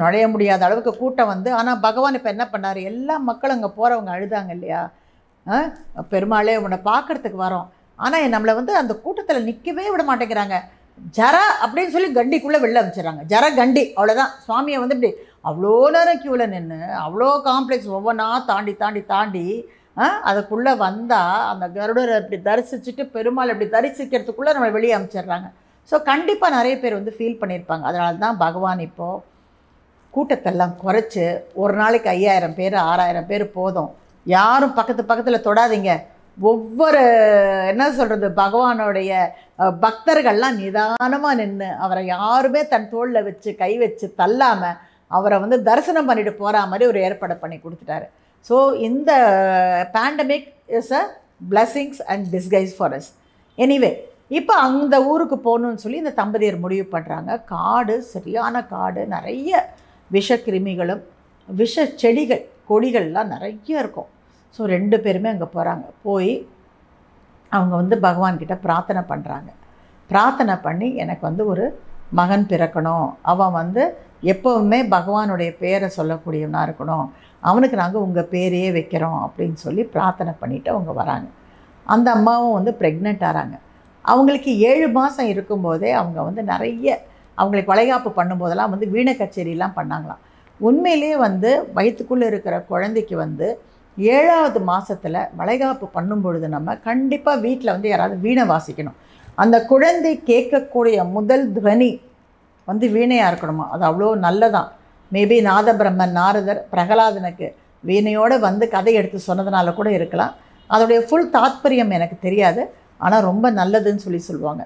நுழைய 0.00 0.26
முடியாத 0.32 0.64
அளவுக்கு 0.66 0.92
கூட்டம் 1.00 1.30
வந்து 1.32 1.50
ஆனால் 1.58 1.82
பகவான் 1.84 2.16
இப்போ 2.18 2.30
என்ன 2.34 2.44
பண்ணார்? 2.52 2.80
எல்லா 2.90 3.16
மக்களும் 3.28 3.56
அங்கே 3.56 3.70
போகிறவங்க 3.78 4.10
அழுதாங்க 4.16 4.52
இல்லையா? 4.56 4.82
பெருமாளே 6.12 6.54
உன்னை 6.64 6.78
பார்க்கறதுக்கு 6.90 7.38
வரோம். 7.46 7.68
ஆனால் 7.98 8.32
நம்மளை 8.32 8.54
வந்து 8.56 8.72
அந்த 8.78 8.94
கூட்டத்தில் 9.02 9.46
நிற்கவே 9.46 9.84
விட 9.90 10.02
மாட்டேங்கிறாங்க. 10.06 10.56
ஜர 11.14 11.36
அப்படின்னு 11.62 11.94
சொல்லி 11.94 12.08
கண்டிக்குள்ளே 12.14 12.58
வெளில 12.60 12.82
அமைச்சிடறாங்க 12.82 13.22
ஜர 13.30 13.44
கண்டி 13.54 13.82
அவ்வளோதான் 13.96 14.30
சுவாமியை 14.44 14.78
வந்து 14.82 14.96
இப்படி 14.96 15.10
அவ்வளோ 15.44 15.72
நேரம் 15.94 16.20
க்யூவில் 16.22 16.52
நின்று 16.52 16.78
அவ்வளோ 17.02 17.28
காம்ப்ளெக்ஸ் 17.46 17.90
ஒவ்வொன்றா 17.96 18.28
தாண்டி 18.48 18.72
தாண்டி 18.76 19.02
தாண்டி 19.10 19.44
ஆ, 19.96 20.06
அதுக்குள்ளே 20.30 20.72
வந்தால் 20.80 21.44
அந்த 21.50 21.66
கருடரை 21.74 22.16
இப்படி 22.22 22.38
தரிசிச்சுட்டு 22.48 23.02
பெருமாள் 23.14 23.52
இப்படி 23.52 23.68
தரிசிக்கிறதுக்குள்ளே 23.74 24.54
நம்மளை 24.54 24.72
வெளியே 24.74 24.96
அமைச்சிடுறாங்க 24.96 25.46
ஸோ 25.92 25.98
கண்டிப்பாக 26.08 26.56
நிறைய 26.56 26.74
பேர் 26.78 26.98
வந்து 26.98 27.14
ஃபீல் 27.16 27.38
பண்ணியிருப்பாங்க 27.40 27.84
அதனால 27.88 28.18
தான் 28.24 28.40
பகவான் 28.42 28.82
இப்போது 28.86 29.22
கூட்டத்தெல்லாம் 30.14 30.74
குறைச்சி 30.82 31.24
ஒரு 31.56 31.74
நாளைக்கு 31.78 32.08
ஐயாயிரம் 32.12 32.54
பேர் 32.54 32.76
ஆறாயிரம் 32.84 33.26
பேர் 33.26 33.44
போதும். 33.52 33.90
யாரும் 34.26 34.76
பக்கத்து 34.76 35.02
பக்கத்தில் 35.04 35.44
தொடாதீங்க. 35.44 35.90
ஒவ்வொரு 36.38 37.02
என்ன 37.72 37.84
சொல்கிறது 37.98 38.28
பகவானுடைய 38.40 39.10
பக்தர்கள்லாம் 39.84 40.58
நிதானமாக 40.62 41.38
நின்று 41.40 41.68
அவரை 41.84 42.02
யாருமே 42.06 42.62
தன் 42.72 42.90
தோளில் 42.94 43.26
வச்சு 43.28 43.50
கை 43.62 43.70
வச்சு 43.82 44.06
தள்ளாமல் 44.20 44.78
அவரை 45.16 45.36
வந்து 45.44 45.58
தரிசனம் 45.68 46.08
பண்ணிட்டு 46.08 46.32
போகிற 46.40 46.64
மாதிரி 46.72 46.86
ஒரு 46.90 46.98
ஏற்பாடு 47.06 47.36
பண்ணி 47.42 47.56
கொடுத்துட்டாரு. 47.58 48.06
ஸோ 48.48 48.56
இந்த 48.88 49.12
pandemic 49.94 50.48
is 50.78 50.92
a 51.00 51.02
blessings 51.52 52.02
and 52.12 52.26
disguise 52.34 52.74
for 52.78 52.96
us 52.98 53.08
anyway 53.58 53.92
இப்போ 54.38 54.54
அந்த 54.66 54.94
ஊருக்கு 55.10 55.36
போகணுன்னு 55.48 55.82
சொல்லி 55.84 56.02
இந்த 56.02 56.14
தம்பதியர் 56.20 56.62
முடிவு 56.64 56.86
பண்ணுறாங்க 56.94 57.32
காடு 57.54 57.96
சரியான 58.14 58.64
காடு 58.74 59.02
நிறைய 59.14 59.62
விஷக்கிருமிகளும் 60.10 61.02
விஷ 61.48 61.86
செடிகள் 62.02 62.44
கொடிகள்லாம் 62.70 63.32
நிறைய 63.34 63.82
இருக்கும். 63.82 64.08
ஸோ 64.56 64.64
ரெண்டு 64.74 64.96
பேருமே 65.04 65.28
அங்கே 65.34 65.48
போகிறாங்க 65.54 65.86
போய் 66.06 66.32
அவங்க 67.52 67.74
வந்து 67.80 67.96
பகவான்கிட்ட 68.06 68.54
பிரார்த்தனை 68.66 69.02
பண்ணுறாங்க 69.10 69.50
பிரார்த்தனை 70.10 70.54
பண்ணி 70.66 70.88
எனக்கு 71.02 71.24
வந்து 71.28 71.44
ஒரு 71.52 71.64
மகன் 72.18 72.44
பிறக்கணும். 72.50 73.06
அவன் 73.32 73.56
வந்து 73.60 73.82
எப்போவுமே 74.32 74.78
பகவானுடைய 74.94 75.50
பேரை 75.62 75.88
சொல்லக்கூடியவனாக 75.96 76.66
இருக்கணும். 76.68 77.06
அவனுக்கு 77.42 77.76
நாங்கள் 77.82 78.04
உங்கள் 78.06 78.28
பேரையே 78.34 78.68
வைக்கிறோம் 78.76 79.18
அப்படின்னு 79.26 79.58
சொல்லி 79.64 79.82
பிரார்த்தனை 79.94 80.32
பண்ணிவிட்டு 80.42 80.70
அவங்க 80.74 80.92
வராங்க. 81.00 81.28
அந்த 81.86 82.08
அம்மாவும் 82.16 82.56
வந்து 82.58 82.72
ப்ரெக்னென்ட் 82.80 83.24
ஆகிறாங்க 83.28 83.56
அவங்களுக்கு 84.04 84.50
ஏழு 84.70 84.86
மாதம் 84.98 85.30
இருக்கும்போதே 85.32 85.90
அவங்க 86.00 86.18
வந்து 86.28 86.42
நிறைய 86.52 86.88
அவங்களுக்கு 87.38 87.72
வளைகாப்பு 87.72 88.10
பண்ணும்போதெல்லாம் 88.18 88.72
வந்து 88.74 88.86
வீண 88.94 89.10
கச்சேரிலாம் 89.20 89.76
பண்ணாங்களாம். 89.78 90.22
உண்மையிலேயே 90.60 91.16
வந்து 91.26 91.50
வயிற்றுக்குள்ளே 91.76 92.26
இருக்கிற 92.32 92.54
குழந்தைக்கு 92.70 93.16
வந்து 93.24 93.48
ஏழாவது 93.98 94.60
மாதத்தில் 94.60 95.20
வளைகாப்பு 95.40 95.86
பண்ணும் 95.96 96.22
பொழுது 96.24 96.46
நம்ம 96.48 96.74
கண்டிப்பாக 96.88 97.42
வீட்டில் 97.44 97.74
வந்து 97.74 97.88
யாராவது 97.88 98.16
வீணை 98.24 98.44
வாசிக்கணும். 98.52 98.96
அந்த 99.42 99.56
குழந்தை 99.70 100.12
கேட்கக்கூடிய 100.30 100.96
முதல் 101.16 101.46
துவனி 101.56 101.90
வந்து 102.68 102.86
வீணையாக 102.96 103.30
இருக்கணுமா? 103.30 103.66
அது 103.74 103.84
அவ்வளோ 103.88 104.10
நல்லதான் 104.26 104.68
மேபி 105.12 105.36
நாதபிரம்மன் 105.48 106.14
நாரதர் 106.20 106.60
பிரகலாதனுக்கு 106.72 107.48
வீணையோடு 107.84 108.36
வந்து 108.46 108.64
கதை 108.68 108.92
எடுத்து 109.00 109.18
சொன்னதுனால 109.28 109.74
கூட 109.74 109.88
இருக்கலாம். 109.98 110.32
அதோடைய 110.70 111.00
ஃபுல் 111.08 111.28
தாத்பரியம் 111.36 111.94
எனக்கு 111.96 112.16
தெரியாது. 112.26 112.62
ஆனால் 112.98 113.26
ரொம்ப 113.30 113.46
நல்லதுன்னு 113.60 114.04
சொல்லி 114.06 114.20
சொல்லுவாங்க. 114.28 114.62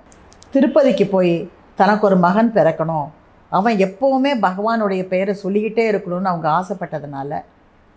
திருப்பதிக்கு 0.55 1.07
போய் 1.15 1.35
தனக்கு 1.81 2.07
ஒரு 2.09 2.17
மகன் 2.27 2.51
பிறக்கணும். 2.57 3.09
அவன் 3.53 3.77
எப்போவுமே 3.87 4.33
பகவானுடைய 4.47 5.03
பெயரை 5.13 5.35
சொல்லிக்கிட்டே 5.35 5.85
இருக்கணும்னு 5.93 6.33
அவங்க 6.33 6.49
ஆசைப்பட்டதுனால 6.59 7.41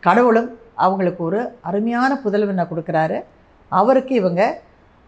கடவுளும் 0.04 0.50
அவங்களுக்கு 0.84 1.22
ஒரு 1.30 1.40
அருமையான 1.70 2.12
புதல்வனை 2.24 2.66
கொடுக்குறாரு. 2.72 3.18
அவருக்கு 3.72 4.14
இவங்க 4.22 4.42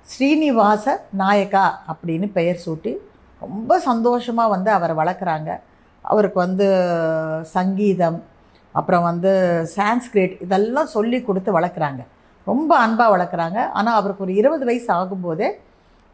ஸ்ரீனிவாச 0.08 0.86
நாயக்கா 1.22 1.66
அப்படின்னு 1.92 2.28
பெயர் 2.38 2.64
சூட்டி 2.66 2.94
ரொம்ப 3.42 3.78
சந்தோஷமாக 3.90 4.54
வந்து 4.56 4.70
அவரை 4.78 4.96
வளர்க்குறாங்க. 5.02 5.52
அவருக்கு 6.06 6.40
வந்து 6.46 6.68
சங்கீதம் 7.58 8.20
அப்புறம் 8.76 9.06
வந்து 9.12 9.32
சான்ஸ்கிரிட் 9.76 10.36
இதெல்லாம் 10.46 10.94
சொல்லி 10.96 11.18
கொடுத்து 11.22 11.52
வளர்க்குறாங்க. 11.58 12.02
ரொம்ப 12.48 12.72
அன்பாக 12.86 13.14
வளர்க்குறாங்க. 13.16 13.60
ஆனால் 13.78 13.98
அவருக்கு 14.00 14.26
ஒரு 14.26 14.34
இருபது 14.42 14.64
வயசு 14.70 14.90
ஆகும்போதே 15.00 15.50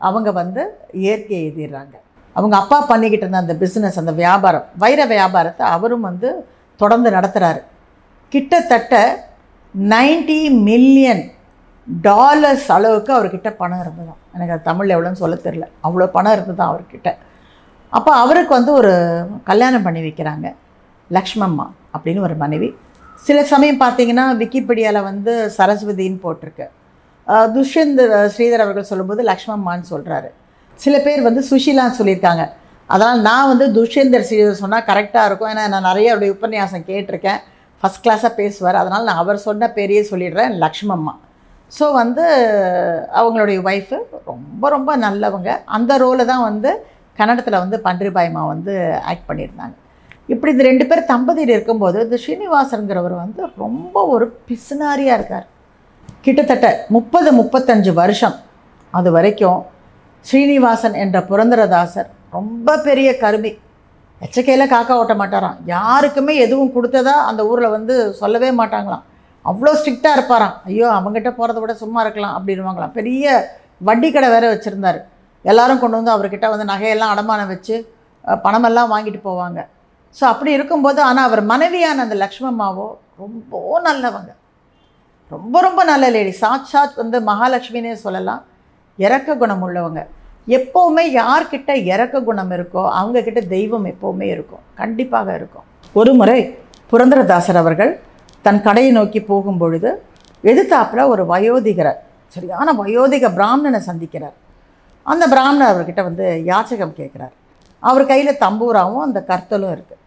அவங்க 0.01 0.29
வந்து 0.41 0.61
இயற்கை 1.03 1.35
எழுதிடுறாங்க 1.41 1.95
அவங்க 2.35 2.55
அப்பா 2.59 2.77
பண்ணிக்கிட்டு 2.91 3.25
இருந்த 3.25 3.41
அந்த 3.43 3.55
பிஸ்னஸ் 3.63 3.99
அந்த 4.01 4.13
வியாபாரம் 4.21 4.67
வைர 4.83 5.01
வியாபாரத்தை 5.05 5.65
அவரும் 5.75 6.07
வந்து 6.09 6.29
தொடர்ந்து 6.79 7.09
நடத்துகிறாரு 7.17 7.61
கிட்டத்தட்ட 8.31 8.95
90 9.75 10.39
மில்லியன் 10.69 11.23
டாலர்ஸ் 11.87 12.67
அளவுக்கு 12.75 13.11
அவர்கிட்ட 13.17 13.49
பணம் 13.61 13.81
இருந்ததாம். 13.83 14.19
எனக்கு 14.35 14.53
அது 14.55 14.67
தமிழில் 14.69 14.93
எவ்வளோன்னு 14.95 15.21
சொல்ல 15.21 15.35
தெரில 15.45 15.65
அவ்வளோ 15.87 16.07
பணம் 16.15 16.35
இருந்ததான் 16.37 16.71
அவர்கிட்ட. 16.71 17.09
அப்போ 17.93 18.11
அவருக்கு 18.23 18.53
வந்து 18.57 18.71
ஒரு 18.79 18.91
கல்யாணம் 19.49 19.85
பண்ணி 19.85 20.01
வைக்கிறாங்க. 20.07 20.47
லக்ஷ்மம்மா 21.09 21.65
அப்படின்னு 21.93 22.25
ஒரு 22.27 22.35
மனைவி. 22.43 22.69
சில 23.27 23.39
சமயம் 23.53 23.81
பார்த்தீங்கன்னா 23.81 24.25
விக்கிபீடியாவில் 24.41 25.07
வந்து 25.09 25.33
சரஸ்வதின்னு 25.57 26.19
போட்டிருக்கு. 26.25 26.67
துஷ்யந்த் 27.55 28.01
ஸ்ரீதர் 28.33 28.63
அவர்கள் 28.65 28.89
சொல்லும்போது 28.91 29.23
லக்ஷ்மம்மான்னு 29.31 29.87
சொல்கிறாரு 29.93 30.29
சில 30.79 30.95
பேர் 31.05 31.21
வந்து 31.27 31.41
சுஷீலான்னு 31.49 31.97
சொல்லியிருக்காங்க. 31.99 32.43
அதனால் 32.89 33.19
நான் 33.27 33.49
வந்து 33.51 33.65
துஷ்யந்தர் 33.77 34.25
ஸ்ரீதர் 34.27 34.61
சொன்னால் 34.61 34.87
கரெக்டாக 34.91 35.27
இருக்கும். 35.29 35.51
ஏன்னா 35.53 35.65
நான் 35.73 35.87
நிறைய 35.89 36.07
அவருடைய 36.11 36.31
உபன்யாசம் 36.37 36.87
கேட்டிருக்கேன். 36.89 37.41
ஃபஸ்ட் 37.81 38.03
கிளாஸாக 38.05 38.31
பேசுவார். 38.39 38.79
அதனால் 38.81 39.07
நான் 39.09 39.21
அவர் 39.23 39.45
சொன்ன 39.47 39.69
பேரையே 39.77 40.01
சொல்லிடுறேன் 40.11 40.55
லக்ஷ்மம்மா. 40.63 41.13
ஸோ 41.71 41.85
வந்து 42.01 42.23
அவங்களுடைய 43.19 43.59
ஒய்ஃபு 43.69 43.97
ரொம்ப 44.31 44.69
ரொம்ப 44.75 44.91
நல்லவங்க. 45.05 45.51
அந்த 45.77 45.97
ரோலை 46.03 46.25
தான் 46.31 46.47
வந்து 46.49 46.71
கன்னடத்தில் 47.19 47.61
வந்து 47.63 47.77
பன்றிபாய்மா 47.87 48.41
வந்து 48.53 48.73
ஆக்ட் 49.11 49.27
பண்ணியிருந்தாங்க. 49.29 49.75
இப்படி 50.33 50.51
இந்த 50.55 50.65
ரெண்டு 50.69 50.85
பேர் 50.89 51.09
தம்பதியில் 51.13 51.53
இருக்கும்போது 51.55 51.97
இந்த 52.05 52.17
ஸ்ரீனிவாசனுங்கிறவர் 52.23 53.15
வந்து 53.23 53.41
ரொம்ப 53.63 54.03
ஒரு 54.13 54.25
பிசுனாரியாக 54.49 55.17
இருக்கார். 55.19 55.47
கிட்டத்தட்ட 56.25 56.67
முப்பது 56.95 57.29
முப்பத்தஞ்சு 57.39 57.91
வருஷம் 58.01 58.35
அது 58.93 59.09
வரைக்கும் 59.17 59.59
ஸ்ரீனிவாசன் 60.25 60.95
என்ற 61.03 61.17
புரந்தரதாசர் 61.29 62.09
ரொம்ப 62.37 62.75
பெரிய 62.87 63.09
கருமி. 63.23 63.51
எச்சக்கையில் 64.25 64.71
காக்கா 64.73 64.95
ஓட்ட 65.01 65.13
மாட்டாராம். 65.21 65.57
யாருக்குமே 65.75 66.33
எதுவும் 66.45 66.73
கொடுத்ததா 66.75 67.15
அந்த 67.29 67.41
ஊரில் 67.51 67.73
வந்து 67.75 67.95
சொல்லவே 68.21 68.49
மாட்டாங்களாம். 68.59 69.05
அவ்வளோ 69.45 69.71
ஸ்ட்ரிக்டாக 69.79 70.17
இருப்பாராம். 70.17 70.55
ஐயோ 70.69 70.87
அவங்ககிட்ட 70.97 71.29
போகிறத 71.39 71.59
விட 71.61 71.73
சும்மா 71.83 71.99
இருக்கலாம் 72.05 72.35
அப்படின்வாங்களாம் 72.37 72.93
பெரிய 72.99 73.25
வட்டி 73.87 74.09
கடை 74.15 74.27
வேறு 74.33 74.51
வச்சுருந்தார். 74.53 74.99
எல்லோரும் 75.45 75.81
கொண்டு 75.83 75.99
வந்து 75.99 76.13
அவர்கிட்ட 76.15 76.47
வந்து 76.53 76.67
நகையெல்லாம் 76.73 77.13
அடமானம் 77.13 77.51
வச்சு 77.53 77.75
பணமெல்லாம் 78.45 78.91
வாங்கிட்டு 78.93 79.21
போவாங்க. 79.29 79.59
ஸோ 80.15 80.23
அப்படி 80.33 80.51
இருக்கும்போது 80.57 80.99
ஆனால் 81.09 81.27
அவர் 81.29 81.41
மனைவியான 81.53 82.03
அந்த 82.05 82.15
லக்ஷ்மம்மாவோ 82.23 82.87
ரொம்ப 83.23 83.81
நல்லவங்க. 83.87 84.31
ரொம்ப 85.31 85.55
ரொம்ப 85.67 85.81
நல்ல 85.91 86.05
லேடி 86.15 86.33
சாட்சாத் 86.43 86.99
வந்து 87.01 87.17
மகாலட்சுமினே 87.31 87.93
சொல்லலாம். 88.05 88.41
இறக்க 89.05 89.35
குணம் 89.41 89.63
உள்ளவங்க. 89.67 90.01
எப்போவுமே 90.47 91.03
யார்கிட்ட 91.19 91.71
இறக்க 91.93 92.21
குணம் 92.27 92.53
இருக்கோ 92.57 92.83
அவங்கக்கிட்ட 92.99 93.41
தெய்வம் 93.55 93.85
எப்போவுமே 93.91 94.27
இருக்கும். 94.35 94.63
கண்டிப்பாக 94.81 95.27
இருக்கும். 95.39 95.65
ஒரு 95.99 96.11
முறை 96.19 96.39
புரந்தரதாசர் 96.91 97.59
அவர்கள் 97.63 97.91
தன் 98.45 98.61
கடையை 98.67 98.91
நோக்கி 98.99 99.19
போகும் 99.31 99.59
பொழுது 99.61 99.89
எதிர்த்தாப்பில் 100.51 101.09
ஒரு 101.13 101.23
வயோதிகரை 101.33 101.93
சரியான 102.35 102.73
வயோதிக 102.79 103.25
பிராமணனை 103.37 103.79
சந்திக்கிறார். 103.89 104.35
அந்த 105.05 105.23
பிராமணர் 105.33 105.71
அவர்கிட்ட 105.73 106.01
வந்து 106.09 106.25
யாச்சகம் 106.51 106.97
கேட்குறார். 106.99 107.33
அவர் 107.89 108.09
கையில் 108.11 108.39
தம்பூராவும் 108.43 109.05
அந்த 109.07 109.19
கர்த்தலும் 109.29 109.73
இருக்குது 109.75 109.99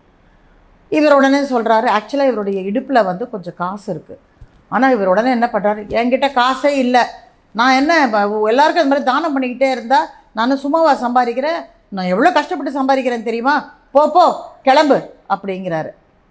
இவர் 0.93 1.17
உடனே 1.19 1.41
சொல்கிறாரு 1.53 1.89
ஆக்சுவலாக 1.97 2.31
இவருடைய 2.31 2.59
இடுப்பில் 2.71 3.07
வந்து 3.11 3.25
கொஞ்சம் 3.33 3.59
காசு 3.63 3.87
இருக்குது 3.95 4.23
ஆனால் 4.75 4.93
இவர் 4.97 5.13
உடனே 5.13 5.31
என்ன 5.37 5.47
பண்ணுறாரு 5.55 5.81
என்கிட்ட 6.01 6.29
காசே 6.41 6.73
இல்லை. 6.85 7.03
நான் 7.55 7.79
என்ன 7.81 7.93
எல்லாருக்கும் 8.53 8.85
இந்த 8.85 8.93
மாதிரி 8.93 9.09
தானம் 9.11 9.35
பண்ணிக்கிட்டே 9.35 9.71
இருந்தால் 9.75 10.09
நான் 10.39 10.63
சும்மாவா 10.63 10.93
சம்பாதிக்கிறேன்? 11.03 11.61
நான் 11.97 12.11
எவ்வளோ 12.13 12.31
கஷ்டப்பட்டு 12.37 12.79
சம்பாதிக்கிறேன் 12.79 13.29
தெரியுமா? 13.29 13.55
போ 13.95 14.03
போ 14.15 14.25
கிளம்பு 14.67 14.97
அப்படிங்கிறாரு. 15.35 15.91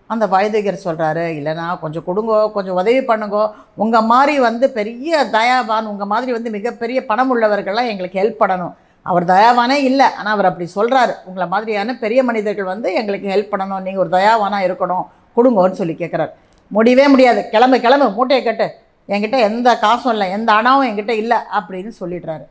அந்த 0.10 0.26
வயதிகர் 0.34 0.84
சொல்கிறாரு 0.86 1.26
இல்லைனா 1.38 1.66
கொஞ்சம் 1.84 2.06
கொடுங்கோ 2.08 2.38
கொஞ்சம் 2.56 2.78
உதவி 2.82 3.02
பண்ணுங்கோ. 3.12 3.44
உங்கள் 3.84 4.08
மாதிரி 4.12 4.34
வந்து 4.48 4.66
பெரிய 4.78 5.22
தயாபான் 5.38 5.86
உங்கள் 5.92 6.10
மாதிரி 6.14 6.32
வந்து 6.38 6.50
மிகப்பெரிய 6.56 7.00
பணம் 7.12 7.32
உள்ளவர்கள்லாம் 7.34 7.90
எங்களுக்கு 7.92 8.22
ஹெல்ப் 8.22 8.42
பண்ணணும். 8.42 8.74
அவர் 9.12 9.26
தயாவானே 9.34 9.78
இல்லை 9.90 10.08
ஆனால் 10.20 10.34
அவர் 10.36 10.50
அப்படி 10.50 10.68
சொல்கிறாரு 10.76 11.14
உங்களை 11.30 11.48
மாதிரியான 11.54 11.96
பெரிய 12.04 12.20
மனிதர்கள் 12.30 12.72
வந்து 12.74 12.90
எங்களுக்கு 13.02 13.28
ஹெல்ப் 13.34 13.52
பண்ணணும். 13.54 13.84
நீங்கள் 13.86 14.04
ஒரு 14.04 14.12
தயாவானாக 14.18 14.68
இருக்கணும். 14.68 15.06
கொடுங்கோன்னு 15.38 15.80
சொல்லி 15.82 15.96
கேட்குறாரு 16.02 16.34
முடியவே 16.76 17.06
முடியாது. 17.14 17.42
கிளம்பு 17.54 17.78
கிளம்பு 17.86 18.08
மூட்டையை 18.18 18.44
கட்டு. 18.44 18.68
என்கிட்ட 19.14 19.38
எந்த 19.50 19.70
காசும் 19.86 20.14
இல்லை 20.16 20.28
எந்த 20.38 20.50
அணாவும் 20.60 20.88
என்கிட்ட 20.90 21.14
இல்லை 21.24 21.40
அப்படின்னு 21.60 21.92
சொல்லிடுறாரு. 22.02 22.46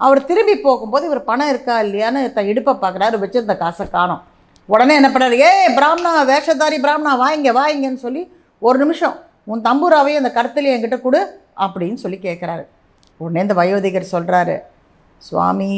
அவர் 0.00 0.20
திரும்பி 0.28 0.54
போகும்போது 0.66 1.04
இவர் 1.08 1.28
பணம் 1.30 1.50
இருக்கா 1.52 1.74
இல்லையான்னு 1.84 2.20
தன் 2.36 2.50
இடுப்பை 2.52 2.72
பார்க்குறாரு 2.84 3.16
வச்சிருந்த 3.22 3.54
காசை 3.62 3.84
காணும். 3.96 4.22
உடனே 4.72 4.94
என்ன 5.00 5.08
பண்ணுறாரு 5.12 5.36
ஏ 5.44 5.50
பிராமணா 5.78 6.12
வேஷதாரி 6.30 6.78
பிராமணா 6.84 7.12
வாங்க 7.24 7.52
வாங்கன்னு 7.58 8.00
சொல்லி 8.06 8.22
ஒரு 8.62 8.78
நிமிஷம் 8.82 9.16
உன் 9.52 9.64
தம்பூராவையும் 9.66 10.20
அந்த 10.22 10.30
கருத்துலையும் 10.36 10.76
என்கிட்ட 10.76 10.98
கொடு 11.00 11.20
அப்படின்னு 11.64 11.98
சொல்லி 12.04 12.18
கேட்குறாரு 12.26 12.64
உடனே 13.22 13.44
இந்த 13.46 13.56
வயோதிகர் 13.60 14.12
சொல்கிறாரு 14.14 14.56
சுவாமி 15.22 15.70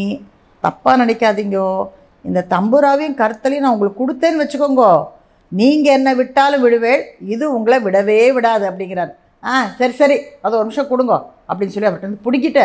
தப்பாக 0.64 1.00
நினைக்காதீங்கோ. 1.02 1.68
இந்த 2.28 2.40
தம்பூராவையும் 2.52 3.18
கருத்தலையும் 3.20 3.64
நான் 3.64 3.74
உங்களுக்கு 3.74 4.00
கொடுத்தேன்னு 4.02 4.42
வச்சுக்கோங்கோ. 4.42 4.90
நீங்கள் 5.52 5.96
என்ன 5.98 6.10
விட்டாலும் 6.20 6.62
விடுவேள் 6.64 7.02
இது 7.34 7.44
உங்களை 7.56 7.78
விடவே 7.86 8.20
விடாது 8.36 8.64
அப்படிங்கிறாரு. 8.70 9.12
ஆ 9.50 9.52
சரி 9.80 9.94
சரி 10.00 10.16
அது 10.44 10.56
ஒரு 10.58 10.66
நிமிஷம் 10.68 10.90
கொடுங்கோ 10.92 11.18
அப்படின்னு 11.48 11.74
சொல்லி 11.74 11.88
அவர்கிட்ட 11.88 12.10
வந்து 12.10 12.24
பிடிக்கிட்டு 12.26 12.64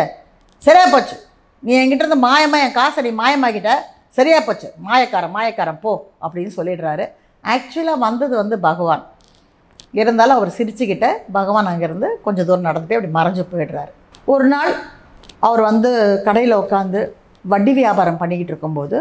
சரியா 0.62 0.86
போச்சு. 0.94 1.16
நீ 1.64 1.72
என்கிட்ட 1.80 2.04
இருந்து 2.04 2.24
மாயமாக 2.28 2.66
என் 2.66 2.78
காசை 2.78 3.00
நீ 3.08 3.12
மாயமாகிட்ட 3.22 3.72
சரியாக 4.18 4.42
போச்சு. 4.46 4.68
மாயக்காரன் 4.88 5.34
மாயக்காரன் 5.36 5.82
போ 5.84 5.92
அப்படின்னு 6.24 6.52
சொல்லிடுறாரு. 6.58 7.06
ஆக்சுவலாக 7.44 8.04
வந்தது 8.06 8.34
வந்து 8.42 8.56
பகவான். 8.68 9.04
இருந்தாலும் 10.00 10.38
அவர் 10.40 10.56
சிரிச்சுக்கிட்ட 10.58 11.08
பகவான் 11.38 11.70
அங்கேருந்து 11.72 12.10
கொஞ்சம் 12.26 12.48
தூரம் 12.50 12.68
நடந்துட்டு 12.70 12.98
அப்படி 12.98 13.12
மறைஞ்சு 13.18 13.44
போயிடுறாரு. 13.54 13.92
ஒரு 14.34 14.46
நாள் 14.54 14.74
அவர் 15.48 15.62
வந்து 15.70 15.90
கடையில் 16.28 16.60
உட்காந்து 16.64 17.00
வட்டி 17.46 17.72
வியாபாரம் 17.80 18.20
பண்ணிக்கிட்டு 18.22 18.54
இருக்கும்போது 18.54 18.98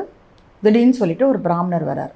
திடீர்னு 0.63 0.99
சொல்லிட்டு 1.01 1.25
ஒரு 1.33 1.39
பிராமணர் 1.47 1.85
வரார் 1.91 2.15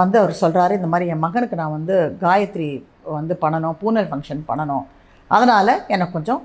வந்து 0.00 0.16
அவர் 0.22 0.40
சொல்கிறாரு 0.42 0.72
இந்த 0.78 0.88
மாதிரி 0.92 1.10
என் 1.12 1.24
மகனுக்கு 1.26 1.56
நான் 1.60 1.76
வந்து 1.78 1.96
காயத்ரி 2.24 2.70
வந்து 3.18 3.34
பண்ணணும் 3.42 3.76
பூனல் 3.80 4.08
ஃபங்க்ஷன் 4.10 4.42
பண்ணணும். 4.50 4.84
அதனால் 5.30 5.72
எனக்கு 5.94 6.16
கொஞ்சம் 6.16 6.40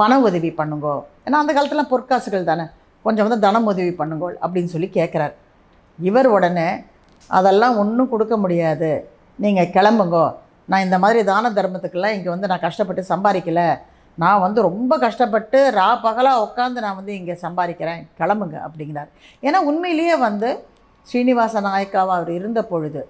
பண 0.00 0.12
உதவி 0.28 0.50
பண்ணுங்கோ. 0.60 0.94
ஏன்னா 1.26 1.38
அந்த 1.42 1.52
காலத்தில் 1.56 1.90
பொற்காசுகள் 1.92 2.48
தானே. 2.50 2.64
கொஞ்சம் 3.04 3.26
வந்து 3.26 3.44
தனம் 3.46 3.68
உதவி 3.72 3.92
பண்ணுங்கோ 4.00 4.28
அப்படின்னு 4.44 4.70
சொல்லி 4.74 4.88
கேட்குறாரு 4.98 5.34
இவர் 5.98 6.28
உடனே 6.36 6.68
அதெல்லாம் 7.38 7.76
ஒன்றும் 7.82 8.10
கொடுக்க 8.12 8.34
முடியாது. 8.44 8.90
நீங்கள் 9.44 9.72
கிளம்புங்கோ. 9.76 10.24
நான் 10.70 10.84
இந்த 10.86 10.96
மாதிரி 11.02 11.20
தான 11.32 11.50
தர்மத்துக்கெல்லாம் 11.58 12.14
இங்கே 12.16 12.30
வந்து 12.34 12.50
நான் 12.50 12.64
கஷ்டப்பட்டு 12.66 13.02
சம்பாதிக்கல. 13.12 13.62
நான் 14.22 14.42
வந்து 14.44 14.60
ரொம்ப 14.68 14.92
கஷ்டப்பட்டு 15.04 15.58
ரா 15.78 15.88
பகலாக 16.06 16.44
உட்காந்து 16.46 16.84
நான் 16.84 16.98
வந்து 17.00 17.12
இங்கே 17.18 17.34
சம்பாதிக்கிறேன். 17.44 18.00
கிளம்புங்க 18.20 18.56
அப்படிங்கிறார். 18.66 19.10
ஏன்னா 19.46 19.58
உண்மையிலேயே 19.70 20.14
வந்து 20.26 20.50
ஸ்ரீனிவாச 21.06 21.60
நாயக்காவாக 21.68 22.16
அவர் 22.18 22.30
இருந்த 22.38 22.60
பொழுது 22.70 23.02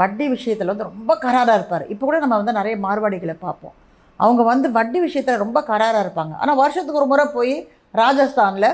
வட்டி 0.00 0.26
விஷயத்தில் 0.34 0.70
வந்து 0.72 0.88
ரொம்ப 0.90 1.12
கராராக 1.24 1.56
இருப்பார். 1.58 1.84
இப்போ 1.92 2.04
கூட 2.08 2.18
நம்ம 2.24 2.36
வந்து 2.42 2.58
நிறைய 2.58 2.74
மார்வாடிகளை 2.84 3.36
பார்ப்போம். 3.46 3.74
அவங்க 4.22 4.42
வந்து 4.52 4.68
வட்டி 4.78 4.98
விஷயத்தில் 5.06 5.42
ரொம்ப 5.44 5.58
கராராக 5.70 6.04
இருப்பாங்க. 6.04 6.34
ஆனால் 6.42 6.58
வருஷத்துக்கு 6.62 7.00
ஒரு 7.02 7.08
முறை 7.12 7.26
போய் 7.36 7.54
ராஜஸ்தானில் 8.02 8.68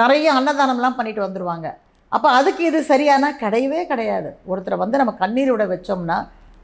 நிறைய 0.00 0.26
அன்னதானம்லாம் 0.38 0.98
பண்ணிட்டு 0.98 1.22
வந்துடுவாங்க 1.26 1.68
அப்போ 2.14 2.28
அதுக்கு 2.38 2.62
இது 2.70 2.78
சரியானா? 2.92 3.28
கிடையவே 3.42 3.80
கிடையாது. 3.90 4.30
ஒருத்தரை 4.50 4.76
வந்து 4.82 5.00
நம்ம 5.00 5.12
கண்ணீர் 5.22 5.50
விட 5.54 5.64
வச்சோம்னா 5.72 6.18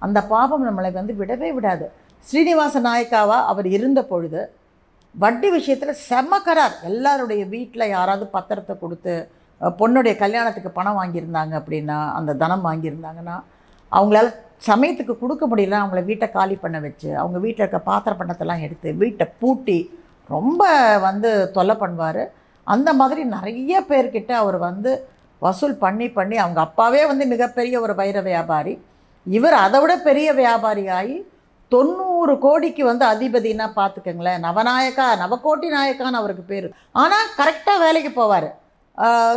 அந்த 0.04 0.18
பாபம் 0.32 0.64
நம்மளை 0.68 0.90
வந்து 0.98 1.12
விடவே 1.20 1.50
விடாது. 1.56 1.86
ஸ்ரீனிவாச 2.24 2.80
நாயக்காவா 2.86 3.38
அவர் 3.50 3.68
இருந்த 3.76 4.00
பொழுது 4.12 4.40
வட்டி 5.14 5.48
விஷயத்தில் 5.56 6.00
செம்ம 6.08 6.40
கரார். 6.46 6.74
எல்லாருடைய 6.90 7.42
வீட்டில் 7.52 7.92
யாராவது 7.96 8.24
பத்திரத்தை 8.36 8.74
கொடுத்து 8.82 9.14
பொண்ணுடைய 9.80 10.14
கல்யாணத்துக்கு 10.22 10.70
பணம் 10.78 10.98
வாங்கியிருந்தாங்க 11.00 11.54
அப்படின்னா 11.60 11.98
அந்த 12.18 12.36
தனம் 12.42 12.64
வாங்கியிருந்தாங்கன்னா 12.66 13.36
அவங்களால 13.92 14.28
சமயத்துக்கு 14.68 15.14
கொடுக்க 15.20 15.44
முடியல 15.50 15.76
அவங்கள 15.82 16.00
வீட்டை 16.10 16.26
காலி 16.36 16.56
பண்ண 16.64 16.76
வச்சு 16.86 17.10
அவங்க 17.22 17.38
வீட்டில் 17.44 17.64
இருக்க 17.64 17.80
பாத்திர 17.90 18.12
பண்ணத்தெல்லாம் 18.20 18.64
எடுத்து 18.66 18.88
வீட்டை 19.02 19.26
பூட்டி 19.40 19.78
ரொம்ப 20.34 20.62
வந்து 21.06 21.30
தொல்லை 21.56 21.76
பண்ணுவார். 21.82 22.22
அந்த 22.66 22.90
மாதிரி 23.00 23.22
நிறைய 23.36 23.82
பேர்கிட்ட 23.90 24.32
அவர் 24.42 24.58
வந்து 24.68 24.92
வசூல் 25.42 25.76
பண்ணி 25.84 26.06
பண்ணி 26.18 26.36
அவங்க 26.42 26.60
அப்பாவே 26.66 27.02
வந்து 27.10 27.24
மிகப்பெரிய 27.32 27.74
ஒரு 27.84 27.94
வைர 28.00 28.20
வியாபாரி. 28.28 28.74
இவர் 29.26 29.56
அதை 29.64 29.78
விட 29.82 29.94
பெரிய 30.08 30.28
வியாபாரி 30.42 30.84
ஆகி 30.98 31.16
தொண்ணூறு 31.72 32.34
கோடிக்கு 32.44 32.82
வந்து 32.88 33.04
அதிபதினா 33.12 33.66
பார்த்துக்கங்களேன் 33.78 34.44
நவநாயக்கா 34.46 35.06
நவகோட்டி 35.22 35.68
நாயக்கான்னு 35.76 36.20
அவருக்கு 36.20 36.44
பேர். 36.52 36.68
ஆனால் 37.02 37.32
கரெக்டாக 37.38 37.82
வேலைக்கு 37.84 38.12
போவார். 38.20 38.48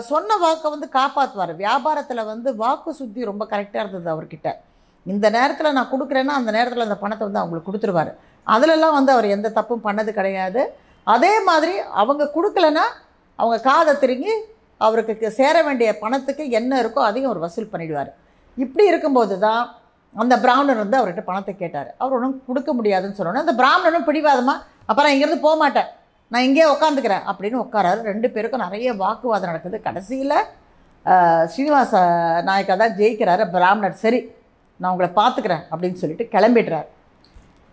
சொன்ன 0.09 0.37
வாக்கை 0.43 0.67
வந்து 0.73 0.87
காப்பாற்றுவார் 0.97 1.53
வியாபாரத்தில் 1.63 2.27
வந்து 2.31 2.49
வாக்கு 2.63 2.91
சுத்தி 2.99 3.29
ரொம்ப 3.29 3.43
கரெக்டாக 3.53 3.83
இருந்தது 3.83 4.09
அவர்கிட்ட. 4.13 4.49
இந்த 5.05 5.25
நேரத்தில் 5.37 5.75
நான் 5.77 5.91
கொடுக்குறேன்னா 5.93 6.33
அந்த 6.39 6.51
நேரத்தில் 6.57 6.85
அந்த 6.87 6.97
பணத்தை 7.03 7.23
வந்து 7.27 7.41
அவங்களுக்கு 7.41 7.69
கொடுத்துருவாரு. 7.69 8.11
அதிலெல்லாம் 8.53 8.95
வந்து 8.99 9.11
அவர் 9.15 9.27
எந்த 9.35 9.51
தப்பும் 9.57 9.85
பண்ணது 9.87 10.11
கிடையாது. 10.19 10.61
அதே 11.15 11.33
மாதிரி 11.49 11.75
அவங்க 12.01 12.31
கொடுக்கலன்னா 12.37 12.85
அவங்க 13.39 13.57
காதை 13.67 13.93
திருங்கி 14.03 14.33
அவருக்கு 14.87 15.29
சேர 15.39 15.55
வேண்டிய 15.67 15.89
பணத்துக்கு 16.03 16.43
என்ன 16.59 16.71
இருக்கோ 16.83 17.01
அதையும் 17.09 17.29
அவர் 17.31 17.45
வசூல் 17.45 17.71
பண்ணிடுவார். 17.73 18.11
இப்படி 18.57 18.85
இருக்கும்போது 18.91 19.35
தான் 19.45 19.61
அந்த 20.15 20.35
பிராமணர் 20.43 20.83
வந்து 20.83 20.99
அவர்கிட்ட 20.99 21.23
பணத்தை 21.29 21.53
கேட்டார். 21.55 21.89
அவர் 22.01 22.15
ஒன்றும் 22.17 22.37
கொடுக்க 22.47 22.69
முடியாதுன்னு 22.77 23.17
சொன்னோன்னே 23.17 23.45
அந்த 23.45 23.55
பிராமணனும் 23.61 24.07
பிடிவாதமாக 24.09 24.63
அப்புறம் 24.89 25.11
இங்கேருந்து 25.13 25.45
போக 25.47 25.55
மாட்டேன் 25.63 25.89
நான் 26.31 26.45
இங்கேயே 26.48 26.65
உட்காந்துக்கிறேன் 26.74 27.27
அப்படின்னு 27.31 27.57
உட்காராரு 27.65 28.01
ரெண்டு 28.09 28.27
பேருக்கும் 28.33 28.63
நிறைய 28.65 28.89
வாக்குவாதம் 29.03 29.50
நடக்குது. 29.51 29.77
கடைசியில் 29.88 30.36
ஸ்ரீனிவாச 31.51 31.93
நாயக்கா 32.50 32.75
தான் 32.81 32.95
ஜெயிக்கிறாரு. 33.00 33.43
பிராமணர் 33.55 34.01
சரி 34.03 34.19
நான் 34.79 34.91
உங்களை 34.93 35.09
பார்த்துக்கிறேன் 35.19 35.63
அப்படின்னு 35.71 36.01
சொல்லிட்டு 36.01 36.25
கிளம்பிடுறார். 36.36 36.88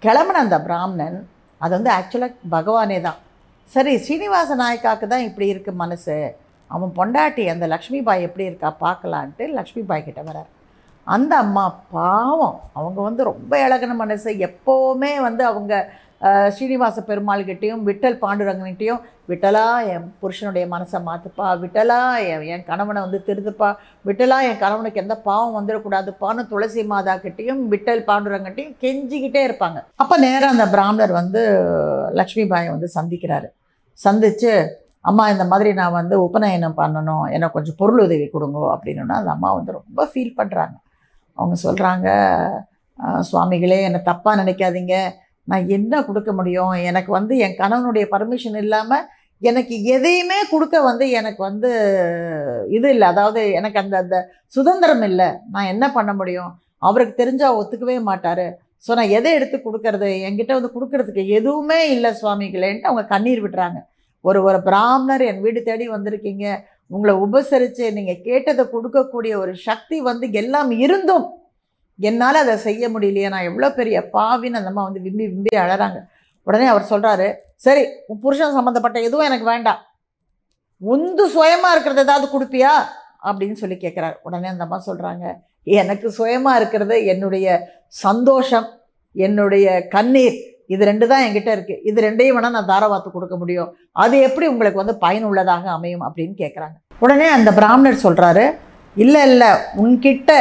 கிளம்புன 0.04 0.40
அந்த 0.46 0.58
பிராமணன் 0.68 1.18
அது 1.60 1.72
வந்து 1.76 1.90
ஆக்சுவலாக 1.98 2.48
பகவானே 2.54 2.98
தான். 3.08 3.18
சரி 3.74 3.92
ஸ்ரீனிவாச 4.06 4.56
நாயக்காவுக்கு 4.62 5.06
தான் 5.12 5.26
இப்படி 5.28 5.46
இருக்குது 5.52 5.80
மனசு. 5.84 6.16
அவன் 6.70 6.92
பொண்டாட்டி 6.98 7.44
அந்த 7.54 7.66
லக்ஷ்மி 7.74 8.00
பாய் 8.06 8.26
எப்படி 8.28 8.44
இருக்கா 8.50 8.68
பார்க்கலான்ட்டு 8.84 9.44
லக்ஷ்மி 9.58 9.82
பாய் 9.90 10.06
கிட்ட 10.08 10.22
வரார். 10.28 10.50
அந்த 11.06 11.32
அம்மா 11.44 11.64
பாவம். 11.96 12.56
அவங்க 12.78 12.98
வந்து 13.08 13.22
ரொம்ப 13.32 13.52
இழகின 13.66 13.96
மனசு. 14.04 14.30
எப்போவுமே 14.48 15.12
வந்து 15.26 15.42
அவங்க 15.50 15.74
ஸ்ரீனிவாச 16.54 17.02
பெருமாள்கிட்டேயும் 17.08 17.82
விட்டல் 17.88 18.18
பாண்டுரங்கன்கிட்டையும் 18.22 19.02
விட்டலா 19.30 19.64
என் 19.92 20.06
புருஷனுடைய 20.20 20.64
மனசை 20.72 20.98
மாற்றுப்பா 21.08 21.46
விட்டலா 21.62 21.98
என் 22.32 22.44
என் 22.54 22.64
கணவனை 22.70 23.00
வந்து 23.06 23.18
திருத்துப்பா 23.28 23.68
விட்டலா 24.08 24.38
என் 24.48 24.60
கணவனுக்கு 24.62 25.02
எந்த 25.04 25.14
பாவம் 25.28 25.56
வந்துடக்கூடாதுப்பான்னு 25.58 26.42
துளசி 26.52 26.82
மாதா 26.92 27.14
கிட்டேயும் 27.24 27.62
விட்டல் 27.72 28.02
பாண்டுரங்கிட்டையும் 28.10 28.76
கெஞ்சிக்கிட்டே 28.84 29.42
இருப்பாங்க. 29.48 29.80
அப்போ 30.04 30.16
நேராக 30.24 30.54
அந்த 30.54 30.66
பிராமணர் 30.74 31.12
வந்து 31.20 31.42
லக்ஷ்மி 32.20 32.46
பாயை 32.52 32.70
வந்து 32.76 32.90
சந்திக்கிறாரு. 32.96 33.50
சந்தித்து 33.98 34.52
அம்மா 35.10 35.24
இந்த 35.32 35.44
மாதிரி 35.50 35.70
நான் 35.80 35.98
வந்து 36.00 36.14
உபநயனம் 36.28 36.78
பண்ணணும் 36.80 37.26
எனக்கு 37.34 37.56
கொஞ்சம் 37.56 37.78
பொருள் 37.82 38.04
உதவி 38.06 38.26
கொடுங்க 38.28 38.58
அப்படின்னா 38.74 39.18
அந்த 39.20 39.30
அம்மா 39.36 39.50
வந்து 39.58 39.78
ரொம்ப 39.80 40.08
ஃபீல் 40.12 40.36
பண்ணுறாங்க 40.40 40.76
அவங்க 41.38 41.54
சொல்கிறாங்க 41.66 42.08
சுவாமிகளே 43.28 43.78
என்னை 43.88 44.00
தப்பாக 44.10 44.40
நினைக்காதீங்க. 44.40 44.94
நான் 45.48 45.64
என்ன 45.76 46.02
கொடுக்க 46.08 46.30
முடியும்? 46.38 46.74
எனக்கு 46.90 47.10
வந்து 47.18 47.34
என் 47.46 47.58
கணவனுடைய 47.62 48.04
பர்மிஷன் 48.14 48.58
இல்லாமல் 48.64 49.06
எனக்கு 49.42 49.74
எதையுமே 49.94 50.38
கொடுக்க 50.52 50.76
வந்து 50.90 51.04
எனக்கு 51.20 51.40
வந்து 51.48 51.70
இது 52.76 52.88
இல்லை. 52.94 53.06
அதாவது 53.12 53.40
எனக்கு 53.58 53.78
அந்த 53.82 53.96
அந்த 54.04 54.18
சுதந்திரம் 54.56 55.04
இல்லை. 55.10 55.28
நான் 55.54 55.70
என்ன 55.72 55.84
பண்ண 55.96 56.12
முடியும்? 56.20 56.52
அவருக்கு 56.86 57.14
தெரிஞ்சால் 57.22 57.58
ஒத்துக்கவே 57.60 57.96
மாட்டார். 58.10 58.46
ஸோ 58.84 58.92
நான் 58.98 59.14
எதை 59.18 59.30
எடுத்து 59.38 59.56
கொடுக்கறது? 59.60 60.08
என்கிட்ட 60.26 60.52
வந்து 60.58 60.74
கொடுக்கறதுக்கு 60.76 61.22
எதுவுமே 61.38 61.80
இல்லை 61.94 62.10
சுவாமிகளேன்ட்டு 62.20 62.90
அவங்க 62.90 63.04
கண்ணீர் 63.14 63.44
விடுறாங்க 63.44 63.78
ஒரு 64.24 64.38
ஒரு 64.48 64.58
பிராமணர் 64.68 65.22
என் 65.30 65.42
வீடு 65.44 65.60
தேடி 65.68 65.86
வந்திருக்கீங்க. 65.96 66.46
உங்களை 66.94 67.12
உபசரித்து 67.24 67.84
நீங்கள் 67.96 68.22
கேட்டதை 68.28 68.64
கொடுக்கக்கூடிய 68.74 69.32
ஒரு 69.42 69.52
சக்தி 69.68 69.96
வந்து 70.08 70.26
எல்லாம் 70.40 70.70
இருந்தும் 70.84 71.26
என்னால் 71.98 72.42
அதை 72.42 72.56
செய்ய 72.56 72.88
முடியலையே 72.88 73.28
நான் 73.28 73.48
எவ்வளோ 73.50 73.68
பெரிய 73.70 74.08
பாவின்னு 74.14 74.60
அந்த 74.60 74.68
அம்மா 74.68 74.84
வந்து 74.84 75.00
விம்பி 75.00 75.26
விம்பி 75.26 75.56
அழகிறாங்க 75.56 75.98
உடனே 76.46 76.66
அவர் 76.66 76.90
சொல்கிறாரு 76.90 77.28
சரி 77.56 77.82
உன் 78.06 78.18
புருஷன் 78.18 78.56
சம்மந்தப்பட்ட 78.56 78.98
எதுவும் 79.00 79.24
எனக்கு 79.24 79.46
வேண்டாம். 79.52 79.80
உந்து 80.82 81.28
சுயமாக 81.28 81.72
இருக்கிறது 81.74 82.00
ஏதாவது 82.00 82.26
கொடுப்பியா? 82.26 82.72
அப்படின்னு 83.24 83.52
சொல்லி 83.52 83.76
கேட்குறாரு 83.76 84.16
உடனே 84.22 84.48
அந்த 84.48 84.64
அம்மா 84.64 84.78
சொல்கிறாங்க 84.86 85.24
எனக்கு 85.64 86.10
சுயமாக 86.10 86.58
இருக்கிறது 86.58 87.04
என்னுடைய 87.04 87.46
சந்தோஷம் 88.04 88.66
என்னுடைய 89.16 89.88
கண்ணீர் 89.88 90.36
இது 90.66 90.84
ரெண்டு 90.84 91.06
தான் 91.06 91.24
என்கிட்ட 91.24 91.50
இருக்குது 91.56 91.82
இது 91.82 92.00
ரெண்டையும் 92.00 92.36
வேணால் 92.36 92.50
நான் 92.50 92.70
தாரவாத்து 92.70 93.10
கொடுக்க 93.10 93.36
முடியும். 93.36 93.68
அது 93.92 94.20
எப்படி 94.20 94.46
உங்களுக்கு 94.46 94.82
வந்து 94.82 94.96
பயனுள்ளதாக 94.98 95.70
அமையும்? 95.70 96.00
அப்படின்னு 96.00 96.34
கேட்குறாங்க 96.38 96.76
உடனே 96.98 97.28
அந்த 97.28 97.50
பிராமணர் 97.52 98.04
சொல்கிறாரு 98.04 98.44
இல்லை 98.96 99.22
இல்லை 99.22 99.50
உன்கிட்ட 99.76 100.32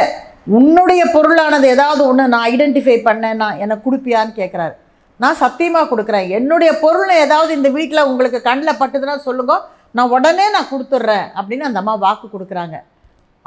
உன்னுடைய 0.56 1.02
பொருளானது 1.14 1.66
ஏதாவது 1.74 2.02
ஒன்று 2.08 2.24
நான் 2.32 2.48
ஐடென்டிஃபை 2.50 2.96
பண்ணேன் 3.06 3.40
நான் 3.42 3.60
எனக்கு 3.64 3.84
கொடுப்பியான்னு 3.86 4.34
கேட்குறாரு 4.40 4.74
நான் 5.22 5.40
சத்தியமாக 5.42 5.88
கொடுக்குறேன். 5.90 6.26
என்னுடைய 6.38 6.70
பொருள் 6.82 7.12
ஏதாவது 7.24 7.50
இந்த 7.58 7.68
வீட்டில் 7.76 8.08
உங்களுக்கு 8.10 8.38
கண்ணில் 8.48 8.78
பட்டுதுன்னா 8.80 9.16
சொல்லுங்க. 9.28 9.54
நான் 9.96 10.12
உடனே 10.16 10.46
நான் 10.56 10.70
கொடுத்துட்றேன் 10.72 11.26
அப்படின்னு 11.38 11.68
அந்த 11.68 11.80
அம்மா 11.82 11.94
வாக்கு 12.04 12.26
கொடுக்குறாங்க. 12.34 12.76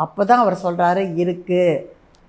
அப்போ 0.03 0.21
தான் 0.29 0.43
அவர் 0.43 0.63
சொல்கிறாரு 0.65 1.03
இருக்குது 1.23 1.83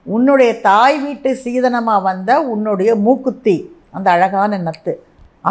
உன்னுடைய 0.06 0.50
தாய் 0.68 0.98
வீட்டு 1.04 1.30
சீதனமாக 1.44 2.06
வந்த 2.08 2.30
உன்னுடைய 2.52 2.90
மூக்குத்தி. 3.06 3.56
அந்த 3.96 4.08
அழகான 4.16 4.58
நத்து. 4.66 4.92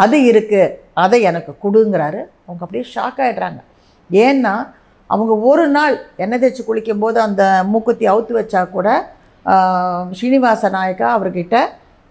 அது 0.02 0.18
இருக்குது 0.32 0.74
அதை 1.04 1.20
எனக்கு 1.30 1.52
கொடுங்கிறாரு. 1.64 2.22
அவங்க 2.46 2.64
அப்படியே 2.66 2.86
ஷாக் 2.96 3.22
ஆகிடுறாங்க 3.26 3.60
ஏன்னா 4.10 4.54
அவங்க 5.14 5.34
ஒரு 5.50 5.64
நாள் 5.76 5.96
எண்ணெய் 6.24 6.42
தேய்ச்சி 6.42 6.64
குளிக்கும்போது 6.66 7.18
அந்த 7.28 7.44
மூக்குத்தி 7.72 8.06
அவுத்து 8.14 8.34
வச்சா 8.40 8.62
கூட 8.76 8.90
ஸ்ரீனிவாச 10.18 10.70
நாயக்கா 10.76 11.08
அவர்கிட்ட 11.18 11.56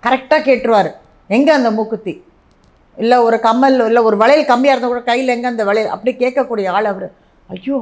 கரெக்டாக 0.07 0.41
கேட்டுருவார். 0.49 0.91
எங்கே 1.37 1.53
அந்த 1.59 1.71
மூக்குத்தி? 1.77 2.15
இல்லை 3.03 3.17
ஒரு 3.27 3.37
கம்மல் 3.47 3.77
இல்லை 3.89 4.03
ஒரு 4.09 4.17
வளையல் 4.23 4.51
கம்மியாக 4.51 4.75
இருந்தால் 4.75 4.93
கூட 4.95 5.03
கையில் 5.11 5.35
எங்கே 5.35 5.49
அந்த 5.53 5.65
வளையல்? 5.69 5.93
அப்படி 5.95 6.13
கேட்கக்கூடிய 6.23 6.67
ஆள் 6.77 6.89
அவர். 6.93 7.09
ஐயோ 7.55 7.77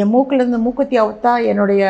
என் 0.00 0.10
மூக்கிலேருந்து 0.14 0.60
மூக்குத்தி 0.64 0.96
அவுத்தா 1.02 1.32
என்னுடைய 1.50 1.82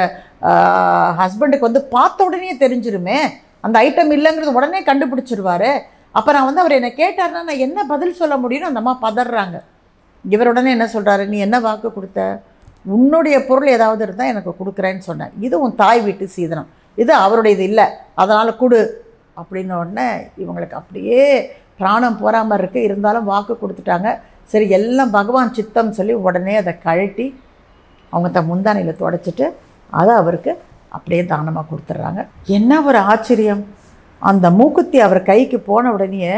ஹஸ்பண்டுக்கு 1.20 1.68
வந்து 1.68 1.82
பார்த்த 1.94 2.26
உடனே 2.28 2.52
தெரிஞ்சிருமே. 2.64 3.18
அந்த 3.66 3.76
ஐட்டம் 3.86 4.12
இல்லைங்கிறது 4.16 4.58
உடனே 4.58 4.80
கண்டுபிடிச்சிருவாரு. 4.90 5.70
அப்போ 6.18 6.30
நான் 6.36 6.48
வந்து 6.48 6.62
அவர் 6.62 6.76
என்னை 6.76 6.90
கேட்டார்னா 7.00 7.40
நான் 7.48 7.64
என்ன 7.66 7.84
பதில் 7.92 8.18
சொல்ல 8.20 8.36
முடியும்னு 8.42 8.70
அந்த 8.70 8.82
அம்மா 8.82 8.94
பதறாங்க. 9.06 9.56
இவர் 10.24 10.50
உடனே 10.52 10.70
என்ன 10.76 10.86
சொல்கிறாரு 10.94 11.24
நீ 11.32 11.38
என்ன 11.46 11.56
வாக்கு 11.66 11.90
கொடுத்த? 11.96 12.20
உன்னுடைய 12.84 13.36
பொருள் 13.46 13.74
ஏதாவது 13.76 14.02
இருந்தால் 14.06 14.32
எனக்கு 14.32 14.52
கொடுக்குறேன்னு 14.60 14.98
சொன்னேன் 14.98 15.32
இது 15.40 15.60
உன் 15.60 15.74
தாய் 15.74 16.00
வீட்டு 16.00 16.26
சீதனம். 16.36 16.68
இது 16.98 17.12
அவருடையது 17.14 17.64
இல்லை. 17.70 17.86
அதனால் 18.14 18.56
கொடு. 18.56 18.80
அப்படின்ன 19.40 19.78
உடனே 19.82 20.08
இவங்களுக்கு 20.42 20.78
அப்படியே 20.80 21.24
பிராணம் 21.80 22.18
போகிற 22.20 22.44
மாதிரி 22.44 22.62
இருக்குது 22.62 22.86
இருந்தாலும் 22.88 23.24
வாக்கு 23.24 23.54
கொடுத்துட்டாங்க. 23.54 24.08
சரி 24.44 24.68
எல்லாம் 24.70 25.10
பகவான் 25.10 25.54
சித்தம் 25.58 25.92
சொல்லி 25.92 26.14
உடனே 26.26 26.54
அதை 26.56 26.72
கழட்டி 26.86 27.26
அவங்க 28.12 28.28
த 28.30 28.42
முந்தானையில் 28.42 29.00
தொடச்சிட்டு 29.02 29.46
அதை 29.90 30.14
அவருக்கு 30.14 30.52
அப்படியே 30.88 31.22
தானமாக 31.24 31.66
கொடுத்துட்றாங்க. 31.70 32.26
என்ன 32.46 32.80
ஒரு 32.82 32.98
ஆச்சரியம். 32.98 33.62
அந்த 34.22 34.50
மூக்குத்தி 34.50 34.98
அவர் 35.00 35.22
கைக்கு 35.22 35.60
போன 35.60 35.90
உடனே 35.92 36.32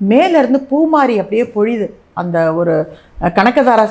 மேலேருந்து 0.00 0.60
பூமாரி 0.70 1.14
அப்படியே 1.22 1.44
பொழியுது. 1.54 1.88
அந்த 2.16 2.36
ஒரு 2.54 2.74
அஹ், 3.20 3.32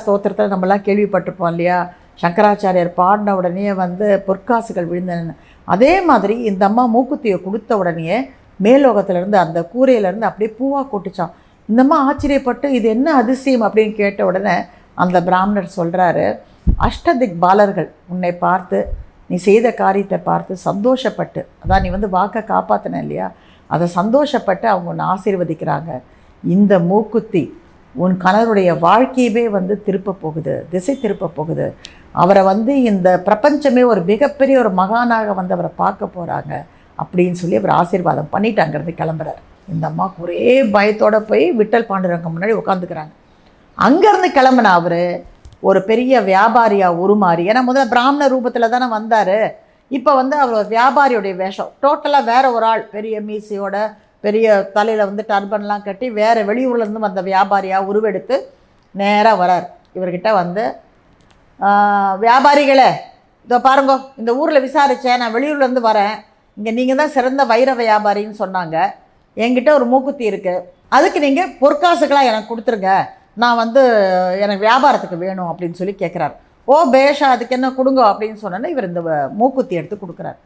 ஸ்தோத்திரத்தில் 0.01 0.53
நம்மலாம் 0.53 0.85
கேள்விப்பட்டிருப்போம் 0.85 1.51
இல்லையா? 1.51 1.79
சங்கராச்சாரியார் 2.21 2.91
பாடின 2.93 3.35
உடனே 3.35 3.73
வந்து 3.75 4.05
பொற்காசுகள் 4.27 4.89
விழுந்தன. 4.91 5.33
அதே 5.67 5.93
மாதிரி 6.01 6.35
இந்த 6.49 6.63
அம்மா 6.65 6.83
மூக்குத்தியை 6.93 7.37
கொடுத்த 7.39 7.77
உடனே 7.77 8.17
மேலோகத்திலேருந்து 8.59 9.37
அந்த 9.37 9.59
கூரையிலேருந்து 9.71 10.27
அப்படியே 10.27 10.51
பூவாக 10.59 10.85
கொட்டுச்சான் 10.91 11.33
இந்த 11.69 11.81
அம்மா 11.81 11.97
ஆச்சரியப்பட்டு 12.07 12.67
இது 12.77 12.87
என்ன 12.89 13.07
அதிசயம்? 13.21 13.65
அப்படின்னு 13.67 13.95
கேட்ட 13.95 14.21
உடனே 14.25 14.55
அந்த 14.97 15.17
பிராமணர் 15.23 15.75
சொல்கிறாரு 15.77 16.25
அஷ்டதிக் 16.85 17.39
பாலர்கள் 17.39 17.89
உன்னை 18.07 18.31
பார்த்து 18.37 18.79
நீ 19.29 19.35
செய்த 19.45 19.67
காரியத்தை 19.75 20.17
பார்த்து 20.23 20.53
சந்தோஷப்பட்டு 20.65 21.41
அதான் 21.61 21.83
நீ 21.83 21.89
வந்து 21.89 22.09
வாக்கை 22.09 22.41
காப்பாற்றின 22.45 23.01
இல்லையா? 23.03 23.27
அதை 23.69 23.85
சந்தோஷப்பட்டு 23.95 24.65
அவங்க 24.65 24.89
உன்னை 24.89 25.05
ஆசீர்வதிக்கிறாங்க. 25.13 25.91
இந்த 26.43 26.73
மூக்குத்தி 26.89 27.43
உன் 28.03 28.15
கணவருடைய 28.23 28.69
வாழ்க்கையவே 28.85 29.43
வந்து 29.57 29.73
திருப்ப 29.87 30.15
போகுது 30.23 30.53
திசை 30.71 30.93
திருப்ப 31.03 31.31
போகுது. 31.37 31.67
அவரை 32.23 32.43
வந்து 32.51 32.73
இந்த 32.91 33.09
பிரபஞ்சமே 33.27 33.83
ஒரு 33.91 34.01
மிகப்பெரிய 34.11 34.55
ஒரு 34.63 34.71
மகானாக 34.81 35.33
வந்து 35.39 35.55
அவரை 35.57 35.71
பார்க்க 35.83 36.15
போகிறாங்க 36.15 36.53
அப்படின்னு 36.97 37.37
சொல்லி 37.41 37.59
அவர் 37.61 37.77
ஆசீர்வாதம் 37.81 38.33
பண்ணிட்டு 38.33 38.63
அங்கேருந்து 38.63 38.99
கிளம்புறாரு. 39.01 39.41
இந்த 39.73 39.85
அம்மாவுக்கு 39.91 40.23
ஒரே 40.25 40.47
பயத்தோடு 40.75 41.19
போய் 41.29 41.45
விட்டல் 41.59 41.89
பாண்டுரங்க 41.89 42.29
முன்னாடி 42.33 42.53
உட்காந்துக்கிறாங்க 42.61 43.13
அங்கேருந்து 43.77 44.29
கிளம்புன 44.37 44.73
அவர் 44.79 45.01
ஒரு 45.69 45.79
பெரிய 45.89 46.21
வியாபாரியாக 46.31 46.99
உருமாறி 47.03 47.43
ஏன்னா 47.51 47.61
முதல்ல 47.69 47.91
பிராமண 47.93 48.23
ரூபத்தில் 48.33 48.73
தானே 48.73 48.87
வந்தார். 48.97 49.37
இப்போ 49.91 50.11
வந்து 50.19 50.35
அவர் 50.43 50.69
வியாபாரியுடைய 50.73 51.33
வேஷம். 51.43 51.71
டோட்டலாக 51.83 52.29
வேற 52.31 52.43
ஒரு 52.51 52.65
ஆள் 52.65 52.83
பெரிய 52.95 53.15
மீசியோட 53.27 53.75
பெரிய 54.25 54.55
தலையில் 54.75 55.07
வந்து 55.09 55.23
டர்பன்லாம் 55.31 55.85
கட்டி 55.87 56.07
வேறு 56.19 56.41
வெளியூர்லேருந்து 56.49 57.05
வந்த 57.07 57.21
வியாபாரியாக 57.29 57.89
உருவெடுத்து 57.91 58.37
நேராக 58.95 59.39
வரார். 59.41 59.65
இவர்கிட்ட 59.97 60.29
வந்து 60.41 60.63
வியாபாரிகளே 62.25 62.89
இதோ 63.47 63.57
பாருங்க 63.67 63.93
இந்த 64.21 64.31
ஊரில் 64.41 64.65
விசாரித்தேன் 64.67 65.21
நான் 65.21 65.35
வெளியூர்லேருந்து 65.35 65.83
வரேன். 65.89 66.15
இங்கே 66.57 66.71
நீங்கள் 66.77 66.99
தான் 67.01 67.13
சிறந்த 67.17 67.41
வைர 67.51 67.69
வியாபாரின்னு 67.81 68.37
சொன்னாங்க. 68.43 68.77
என்கிட்ட 69.43 69.69
ஒரு 69.77 69.85
மூக்குத்தி 69.91 70.25
இருக்குது 70.31 70.63
அதுக்கு 70.97 71.19
நீங்கள் 71.27 71.51
பொற்காசுகளாக 71.61 72.29
எனக்கு 72.31 72.49
கொடுத்துருங்க. 72.51 72.91
நான் 73.41 73.59
வந்து 73.61 73.81
எனக்கு 74.43 74.65
வியாபாரத்துக்கு 74.67 75.17
வேணும் 75.23 75.49
அப்படின்னு 75.51 75.79
சொல்லி 75.79 75.95
கேட்குறாரு 76.01 76.35
ஓ 76.73 76.75
பேஷா 76.93 77.27
அதுக்கு 77.35 77.55
என்ன 77.57 77.67
கொடுங்க? 77.79 78.01
அப்படின்னு 78.11 78.37
சொன்னோன்னே 78.43 78.69
இவர் 78.73 78.89
இந்த 78.91 79.01
மூக்குத்தி 79.39 79.73
எடுத்து 79.79 79.97
கொடுக்குறாரு. 80.03 80.37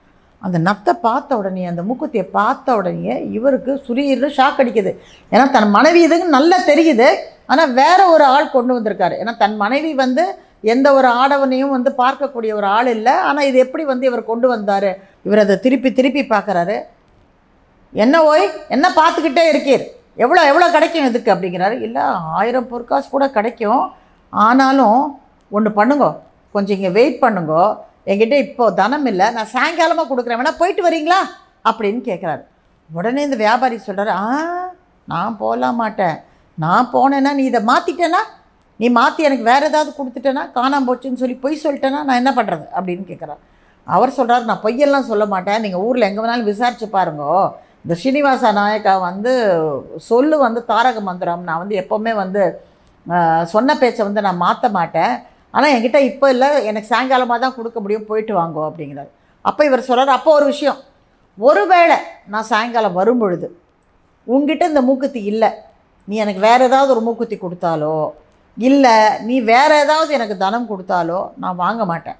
அந்த 0.45 0.57
நத்தை 0.67 0.93
பார்த்த 1.07 1.37
உடனே 1.39 1.63
அந்த 1.69 1.81
மூக்குத்தியை 1.87 2.25
பார்த்த 2.37 2.75
உடனே 2.79 3.15
இவருக்கு 3.37 3.71
சுரீர்னு 3.87 4.29
ஷாக் 4.37 4.59
அடிக்குது. 4.63 4.91
ஏன்னா 5.33 5.45
தன் 5.55 5.73
மனைவி 5.77 6.01
இதுக்கு 6.07 6.27
நல்லா 6.37 6.57
தெரியுது. 6.71 7.07
ஆனால் 7.51 7.73
வேற 7.81 7.99
ஒரு 8.13 8.25
ஆள் 8.35 8.53
கொண்டு 8.55 8.71
வந்திருக்காரு. 8.77 9.15
ஏன்னா 9.21 9.33
தன் 9.43 9.57
மனைவி 9.63 9.91
வந்து 10.03 10.23
எந்த 10.73 10.87
ஒரு 10.93 11.07
ஆடவனையும் 11.21 11.75
வந்து 11.75 11.91
பார்க்கக்கூடிய 12.03 12.51
ஒரு 12.59 12.67
ஆள் 12.77 12.89
இல்லை. 12.95 13.13
ஆனால் 13.27 13.47
இது 13.49 13.57
எப்படி 13.65 13.83
வந்து 13.91 14.07
இவர் 14.09 14.29
கொண்டு 14.31 14.47
வந்தார்? 14.53 14.89
இவர் 15.27 15.43
அதை 15.43 15.55
திருப்பி 15.65 15.89
திருப்பி 15.99 16.23
பார்க்குறாரு. 16.33 16.77
என்ன 17.93 18.15
ஓய்? 18.31 18.45
என்ன 18.75 18.87
பார்த்துக்கிட்டே 18.99 19.45
இருக்கீர்? 19.51 19.85
எவ்வளோ 20.23 20.41
எவ்வளோ 20.51 20.67
கிடைக்கும் 20.75 21.07
இதுக்கு? 21.09 21.29
அப்படிங்கிறாரு. 21.35 21.75
இல்லை 21.87 22.03
ஆயிரம் 22.39 22.69
பொற்காசு 22.71 23.07
கூட 23.09 23.27
கிடைக்கும். 23.37 23.83
ஆனாலும் 24.33 24.99
ஒன்று 25.57 25.71
பண்ணுங்க. 25.79 26.07
கொஞ்சம் 26.55 26.75
இங்கே 26.77 26.91
வெயிட் 26.97 27.21
பண்ணுங்க. 27.23 27.53
என்கிட்ட 28.09 28.35
இப்போ 28.45 28.65
தனம் 28.81 29.07
இல்லை. 29.11 29.27
நான் 29.37 29.51
சாயங்காலமாக 29.55 30.07
கொடுக்குறேன். 30.11 30.39
வேணா 30.41 30.53
போயிட்டு 30.61 30.83
வரீங்களா? 30.87 31.19
அப்படின்னு 31.69 32.01
கேட்குறாரு 32.09 32.43
உடனே 32.89 33.21
இந்த 33.27 33.37
வியாபாரி 33.45 33.75
சொல்கிறார் 33.87 34.11
ஆ 34.21 34.25
நான் 35.11 35.39
போகலாம் 35.43 35.79
மாட்டேன். 35.83 36.17
நான் 36.63 36.91
போனேன்னா 36.95 37.31
நீ 37.39 37.43
இதை 37.49 37.61
மாற்றிட்டேன்னா 37.71 38.21
நீ 38.79 38.87
மாற்றி 38.97 39.21
எனக்கு 39.27 39.45
வேறு 39.51 39.67
ஏதாவது 39.69 39.91
கொடுத்துட்டேன்னா 39.97 40.43
காணாம 40.57 40.85
போச்சுன்னு 40.87 41.21
சொல்லி 41.21 41.35
பொய் 41.45 41.63
சொல்லிட்டேன்னா 41.63 42.01
நான் 42.07 42.19
என்ன 42.21 42.31
பண்ணுறது 42.37 42.65
அப்படின்னு 42.77 43.03
கேட்குறாரு 43.09 43.41
அவர் 43.95 44.17
சொல்கிறார் 44.17 44.49
நான் 44.49 44.63
பொய்யெல்லாம் 44.65 45.09
சொல்ல 45.09 45.25
மாட்டேன். 45.33 45.61
நீங்கள் 45.65 45.83
ஊரில் 45.87 46.07
எங்கே 46.07 46.21
வேணாலும் 46.23 46.49
விசாரிச்சு 46.51 46.87
பாருங்கோ. 46.95 47.33
இந்த 47.83 47.93
ஸ்ரீனிவாச 47.99 48.51
நாயக்கா 48.59 48.93
வந்து 49.09 49.33
சொல்லு 50.09 50.35
வந்து 50.45 50.61
தாரக 50.71 50.99
மந்திரம். 51.09 51.43
நான் 51.49 51.61
வந்து 51.63 51.75
எப்போவுமே 51.81 52.13
வந்து 52.23 52.43
சொன்ன 53.53 53.75
பேச்சை 53.81 54.03
வந்து 54.07 54.23
நான் 54.27 54.43
மாற்ற 54.45 54.69
மாட்டேன். 54.77 55.13
ஆனால் 55.55 55.71
என்கிட்ட 55.75 55.99
இப்போ 56.09 56.27
இல்லை. 56.35 56.49
எனக்கு 56.69 56.91
சாயங்காலமாக 56.91 57.39
தான் 57.45 57.55
கொடுக்க 57.57 57.77
முடியும். 57.83 58.07
போயிட்டு 58.09 58.33
வாங்கோ 58.39 58.61
அப்படிங்கிறாரு. 58.69 59.11
அப்போ 59.49 59.61
இவர் 59.69 59.87
சொல்கிறார் 59.89 60.17
அப்போ 60.17 60.31
ஒரு 60.39 60.45
விஷயம். 60.53 60.79
ஒருவேளை 61.37 61.97
நான் 62.33 62.49
சாயங்காலம் 62.51 62.97
வரும் 62.99 63.21
பொழுது 63.23 63.47
உங்ககிட்ட 64.27 64.63
இந்த 64.71 64.81
மூக்குத்தி 64.87 65.21
இல்லை. 65.31 65.49
நீ 66.07 66.15
எனக்கு 66.23 66.41
வேறு 66.47 66.63
ஏதாவது 66.69 66.91
ஒரு 66.95 67.01
மூக்குத்தி 67.07 67.35
கொடுத்தாலோ 67.43 67.97
இல்லை 68.57 68.95
நீ 69.27 69.35
வேறு 69.49 69.75
ஏதாவது 69.83 70.11
எனக்கு 70.17 70.35
தனம் 70.45 70.69
கொடுத்தாலோ 70.71 71.19
நான் 71.41 71.59
வாங்க 71.63 71.83
மாட்டேன். 71.91 72.17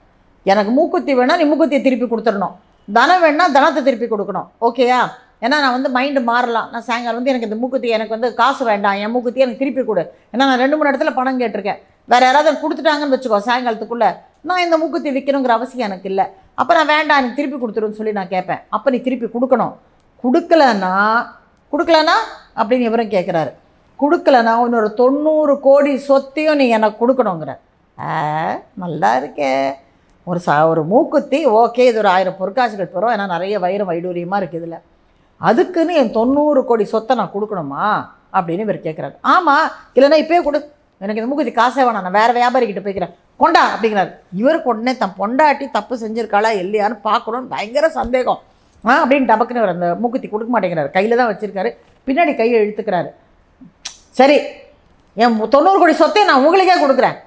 எனக்கு 0.52 0.72
மூக்குத்தி 0.78 1.12
வேணால் 1.20 1.40
நீ 1.42 1.46
மூக்குத்தியை 1.50 1.82
திருப்பி 1.88 2.08
கொடுத்துடணும். 2.12 2.54
தனம் 2.88 3.24
வேணால் 3.24 3.56
தனத்தை 3.58 3.82
திருப்பி 3.88 4.08
கொடுக்கணும். 4.14 4.48
ஓகேயா 4.68 5.00
ஏன்னா 5.46 5.58
நான் 5.64 5.76
வந்து 5.76 5.90
மைண்டு 5.96 6.22
மாறலாம். 6.30 6.70
நான் 6.74 6.86
சாயங்காலம் 6.88 7.20
வந்து 7.20 7.32
எனக்கு 7.32 7.48
இந்த 7.50 7.58
மூக்குத்தி 7.62 7.90
எனக்கு 7.98 8.16
வந்து 8.16 8.30
காசு 8.40 8.64
வேண்டாம். 8.70 8.98
என் 9.04 9.14
மூக்குத்தி 9.16 9.44
எனக்கு 9.46 9.62
திருப்பி 9.64 9.84
கொடு. 9.90 10.04
ஏன்னா 10.34 10.44
நான் 10.50 10.62
ரெண்டு 10.64 10.78
மூணு 10.78 10.92
இடத்துல 10.92 11.12
பணம் 11.20 11.42
கேட்டிருக்கேன். 11.42 11.80
வேறு 12.12 12.26
யாராவது 12.28 12.60
கொடுத்துட்டாங்கன்னு 12.64 13.16
வச்சுக்கோ 13.16 13.40
சாயங்காலத்துக்குள்ளே. 13.48 14.10
நான் 14.48 14.64
இந்த 14.66 14.76
மூக்குத்தி 14.82 15.10
விற்கணுங்கிற 15.16 15.54
அவசியம் 15.58 15.88
எனக்கு 15.90 16.08
இல்லை. 16.12 16.26
அப்போ 16.60 16.72
நான் 16.78 16.92
வேண்டாம் 16.94 17.20
எனக்கு 17.22 17.40
திருப்பி 17.40 17.58
கொடுத்துருன்னு 17.58 18.00
சொல்லி 18.00 18.14
நான் 18.20 18.34
கேட்பேன் 18.36 18.62
அப்போ 18.76 18.88
நீ 18.94 19.00
திருப்பி 19.08 19.28
கொடுக்கணும். 19.34 19.74
கொடுக்கலன்னா 20.24 20.94
கொடுக்கலனா 21.74 22.16
அப்படின்னு 22.60 22.88
இவரும் 22.90 23.14
கேட்குறாரு 23.16 23.52
கொடுக்கலனா 24.02 24.54
இன்னொரு 24.66 24.90
தொண்ணூறு 25.02 25.54
கோடி 25.68 25.92
சொத்தையும் 26.10 26.60
நீ 26.62 26.66
எனக்கு 26.78 26.98
கொடுக்கணுங்கிற. 27.02 27.54
ஆ 27.98 28.12
நல்லா 28.84 29.10
இருக்கே. 29.22 29.52
ஒரு 30.30 30.40
சா 30.46 30.56
ஒரு 30.72 30.82
மூக்குத்தி 30.92 31.40
ஓகே 31.62 31.86
இது 31.90 32.00
ஒரு 32.02 32.10
ஆயிரம் 32.16 32.40
பொற்காசுகள் 32.40 32.94
பெறும் 32.94 33.14
ஏன்னா 33.16 33.26
நிறைய 33.34 33.56
வைரம் 33.66 33.90
வைடூரியமாக 33.92 34.40
இருக்குது 34.42 34.62
இதில். 34.62 34.84
அதுக்குன்னு 35.50 35.94
என் 36.02 36.16
தொண்ணூறு 36.18 36.62
கோடி 36.70 36.86
சொத்தை 36.94 37.14
நான் 37.20 37.36
கொடுக்கணுமா? 37.36 37.86
அப்படின்னு 38.38 38.66
இவர் 38.68 38.86
கேட்குறாரு 38.88 39.16
ஆமாம் 39.34 39.66
இல்லைன்னா 39.96 40.20
இப்போயே 40.24 40.42
கொடு. 40.48 40.60
எனக்கு 41.04 41.20
இந்த 41.20 41.30
மூக்குத்தி 41.32 41.54
காசே 41.60 41.84
வேணாம் 41.88 42.06
நான் 42.06 42.18
வேறு 42.20 42.34
வியாபாரிக்கிட்ட 42.38 42.82
போய்க்கிறேன். 42.86 43.14
கொண்டா 43.42 43.62
அப்படிங்கிறாரு. 43.74 44.12
இவருக்கு 44.42 44.70
உடனே 44.72 44.94
தன் 45.02 45.18
பொண்டாட்டி 45.20 45.66
தப்பு 45.78 45.96
செஞ்சுருக்காளா 46.04 46.50
இல்லையான்னு 46.64 46.98
பார்க்கணும்னு 47.10 47.52
பயங்கர 47.54 47.90
சந்தேகம். 48.00 48.40
ஆ 48.88 48.92
அப்படின்னு 49.04 49.30
டபக்குன்னு 49.32 49.62
அவர் 49.62 49.76
அந்த 49.76 49.88
மூக்குத்தி 50.02 50.28
கொடுக்க 50.34 50.52
மாட்டேங்கிறாரு. 50.56 50.90
கையில் 50.98 51.20
தான் 51.22 51.30
வச்சுருக்காரு. 51.32 51.70
பின்னாடி 52.08 52.34
கையை 52.42 52.58
இழுத்துக்கிறாரு. 52.64 53.10
சரி 54.20 54.38
என் 55.24 55.38
தொண்ணூறு 55.56 55.80
கோடி 55.82 55.96
சொத்தை 56.02 56.24
நான் 56.30 56.44
உங்களுக்கே 56.48 56.78
கொடுக்குறேன் 56.84 57.18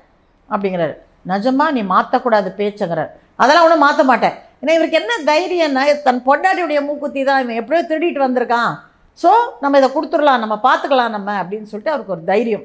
அப்படிங்கிறாரு. 0.49 0.95
நிஜமா 1.33 1.67
நீ 1.77 1.83
மாற்றக்கூடாது 1.95 2.49
பேச்சுங்கிறார். 2.61 3.11
அதெல்லாம் 3.43 3.67
ஒன்றும் 3.67 3.85
மாற்ற 3.87 4.03
மாட்டேன். 4.11 4.37
ஏன்னா 4.61 4.73
இவருக்கு 4.79 5.01
என்ன 5.01 5.13
தைரியம்னா 5.31 5.83
தன் 6.07 6.23
பொண்டாட்டியுடைய 6.29 6.81
மூக்குத்தி 6.89 7.21
தான் 7.29 7.41
இவன் 7.43 7.61
எப்படியோ 7.61 7.83
திருடிட்டு 7.91 8.21
வந்திருக்கான். 8.27 8.73
ஸோ 9.23 9.31
நம்ம 9.63 9.79
இதை 9.81 9.89
கொடுத்துடலாம் 9.97 10.43
நம்ம 10.45 10.57
பார்த்துக்கலாம் 10.69 11.15
நம்ம 11.17 11.31
அப்படின்னு 11.43 11.71
சொல்லிட்டு 11.73 11.95
அவருக்கு 11.95 12.15
ஒரு 12.17 12.25
தைரியம். 12.31 12.65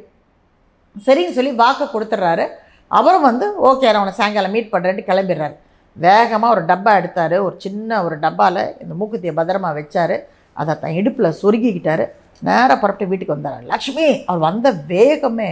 சரின்னு 1.06 1.36
சொல்லி 1.38 1.52
வாக்கு 1.64 1.86
கொடுத்துட்றாரு. 1.94 2.46
அவரும் 2.92 3.28
வந்து 3.30 3.46
ஓகே 3.70 3.92
நான் 3.92 4.04
உன்னை 4.04 4.16
சாயங்காலம் 4.20 4.54
மீட் 4.56 4.74
பண்ணுறேன்ட்டு 4.74 5.10
கிளம்பிடுறாரு. 5.10 5.56
வேகமாக 5.98 6.54
ஒரு 6.56 6.62
டப்பா 6.70 6.92
எடுத்தார். 7.00 7.36
ஒரு 7.48 7.56
சின்ன 7.66 8.04
ஒரு 8.04 8.16
டப்பாவில் 8.26 8.64
இந்த 8.84 8.94
மூக்குத்தியை 9.00 9.34
பத்திரமா 9.40 9.70
வச்சார். 9.80 10.16
அதை 10.56 10.74
தன் 10.80 10.98
இடுப்பில் 11.00 11.38
சொருகிக்கிட்டாரு. 11.42 12.06
நேராக 12.42 12.76
புறப்பட்டு 12.80 13.12
வீட்டுக்கு 13.12 13.36
வந்தார். 13.36 13.62
லக்ஷ்மி! 13.72 14.08
அவர் 14.26 14.46
வந்த 14.50 14.68
வேகமே 14.94 15.52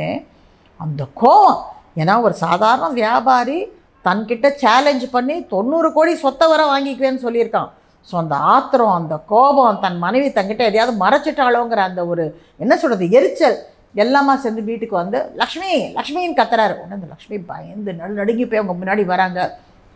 அந்த 0.80 1.04
கோவம். 1.22 1.62
ஏன்னா 1.98 2.22
ஒரு 2.22 2.36
சாதாரண 2.46 2.88
வியாபாரி 3.02 3.60
தன்கிட்ட 4.06 4.48
சேலஞ்ச் 4.64 5.06
பண்ணி 5.12 5.36
தொண்ணூறு 5.54 5.90
கோடி 5.94 6.14
சொத்தை 6.16 6.48
வர 6.48 6.62
வாங்கிக்குவேன்னு 6.72 7.26
சொல்லியிருக்கான். 7.28 7.70
ஸோ 8.08 8.16
அந்த 8.18 8.36
ஆத்திரம் 8.36 8.98
அந்த 9.00 9.16
கோபம் 9.32 9.80
தன் 9.80 9.98
மனைவி 9.98 10.28
தன்கிட்ட 10.30 10.64
எதையாவது 10.70 10.94
மறைச்சிட்டாளோங்கிற 11.04 11.82
அந்த 11.90 12.02
ஒரு 12.08 12.24
என்ன 12.58 12.74
சொல்கிறது 12.76 13.06
எரிச்சல். 13.10 13.58
எல்லாமா 14.04 14.34
சேர்ந்து 14.44 14.62
வீட்டுக்கு 14.70 14.96
வந்து 15.02 15.20
லக்ஷ்மி 15.42 15.72
லக்ஷ்மின்னு 15.98 16.40
கத்துறாரு. 16.40 16.74
உடனே 16.80 16.96
அந்த 16.98 17.10
லக்ஷ்மி 17.14 17.38
பயந்து 17.52 17.92
நடு 18.00 18.20
நடுங்கி 18.22 18.46
போய் 18.46 18.62
அவங்க 18.62 18.76
முன்னாடி 18.82 19.04
வராங்க. 19.12 19.40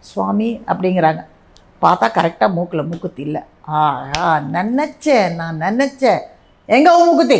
சுவாமி 0.09 0.49
அப்படிங்கிறாங்க. 0.71 1.21
பார்த்தா 1.83 2.07
கரெக்டாக 2.17 2.55
மூக்கில் 2.57 2.87
மூக்குத்தி 2.91 3.21
இல்லை. 3.27 3.41
ஆ 3.69 3.79
நினச்சேன் 4.57 5.35
நான் 5.39 5.59
நினச்சேன். 5.65 6.21
எங்கே 6.77 6.93
மூக்குத்தி? 7.05 7.39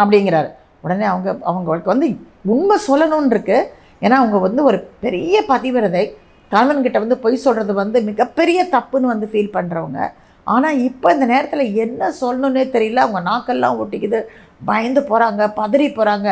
அப்படிங்கிறாரு. 0.00 0.50
உடனே 0.84 1.06
அவங்க 1.12 1.30
அவங்களுக்கு 1.50 1.92
வந்து 1.92 2.08
உண்மை 2.54 2.76
சொல்லணும்னு 2.88 3.34
இருக்கு 3.36 3.58
ஏன்னா 4.04 4.16
அவங்க 4.22 4.38
வந்து 4.46 4.60
ஒரு 4.68 4.78
பெரிய 5.04 5.42
பதிவிரதை 5.48 6.04
கணவன்கிட்ட 6.52 6.98
வந்து 7.04 7.18
பொய் 7.24 7.42
சொல்கிறது 7.46 7.72
வந்து 7.80 7.98
மிகப்பெரிய 8.10 8.60
தப்புன்னு 8.74 9.12
வந்து 9.14 9.26
ஃபீல் 9.32 9.54
பண்ணுறவங்க 9.56 10.00
ஆனால் 10.46 10.78
இப்போ 10.88 11.08
இந்த 11.16 11.26
நேரத்தில் 11.32 11.74
என்ன 11.84 12.08
சொல்லணுன்னே 12.20 12.64
தெரியல. 12.76 13.02
அவங்க 13.04 13.20
நாக்கெல்லாம் 13.30 13.80
ஒட்டிக்குது. 13.82 14.20
பயந்து 14.68 15.00
போகிறாங்க 15.10 15.42
பதறி 15.60 15.86
போகிறாங்க 15.98 16.28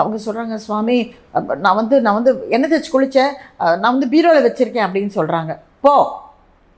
அவங்க 0.00 0.18
சொல்கிறாங்க 0.26 0.54
சுவாமி 0.66 0.98
நான் 1.64 1.78
வந்து 1.80 1.96
நான் 2.04 2.18
வந்து 2.18 2.32
என்ன 2.56 2.68
தேய்ச்சி 2.72 2.90
குளித்தேன் 2.92 3.32
நான் 3.80 3.94
வந்து 3.94 4.08
பீரோவில் 4.14 4.46
வச்சுருக்கேன் 4.46 4.86
அப்படின்னு 4.86 5.12
சொல்கிறாங்க 5.18 5.54
போ 5.84 5.92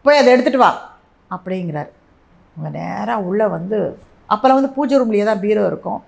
போய் 0.05 0.19
அதை 0.21 0.29
எடுத்துகிட்டு 0.35 0.65
வா. 0.65 0.73
அப்படிங்கிறார். 1.35 1.91
அவங்க 2.57 2.69
நேராக 2.79 3.27
உள்ளே 3.29 3.47
வந்து 3.57 3.79
அப்போல்லாம் 4.33 4.59
வந்து 4.61 4.75
பூஜை 4.77 4.99
ரூம்லேயே 5.01 5.25
தான் 5.29 5.43
பீரோ 5.45 5.63
இருக்கும். 5.71 6.01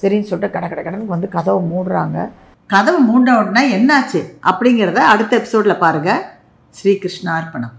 சரின்னு 0.00 0.28
சொல்லிட்டு 0.30 0.54
கட 0.54 0.66
கட 0.70 0.80
கடனுக்கு 0.86 1.16
வந்து 1.16 1.28
கதவை 1.36 1.60
மூடுறாங்க. 1.72 2.18
கதவு 2.72 2.98
மூண்ட 3.08 3.30
உடனே 3.40 3.62
என்னாச்சு? 3.76 4.20
அப்படிங்கிறத 4.50 5.00
அடுத்த 5.12 5.32
எபிசோடில் 5.40 5.82
பாருங்கள் 5.84 6.22
ஸ்ரீகிருஷ்ணார்ப்பணம் 6.78 7.74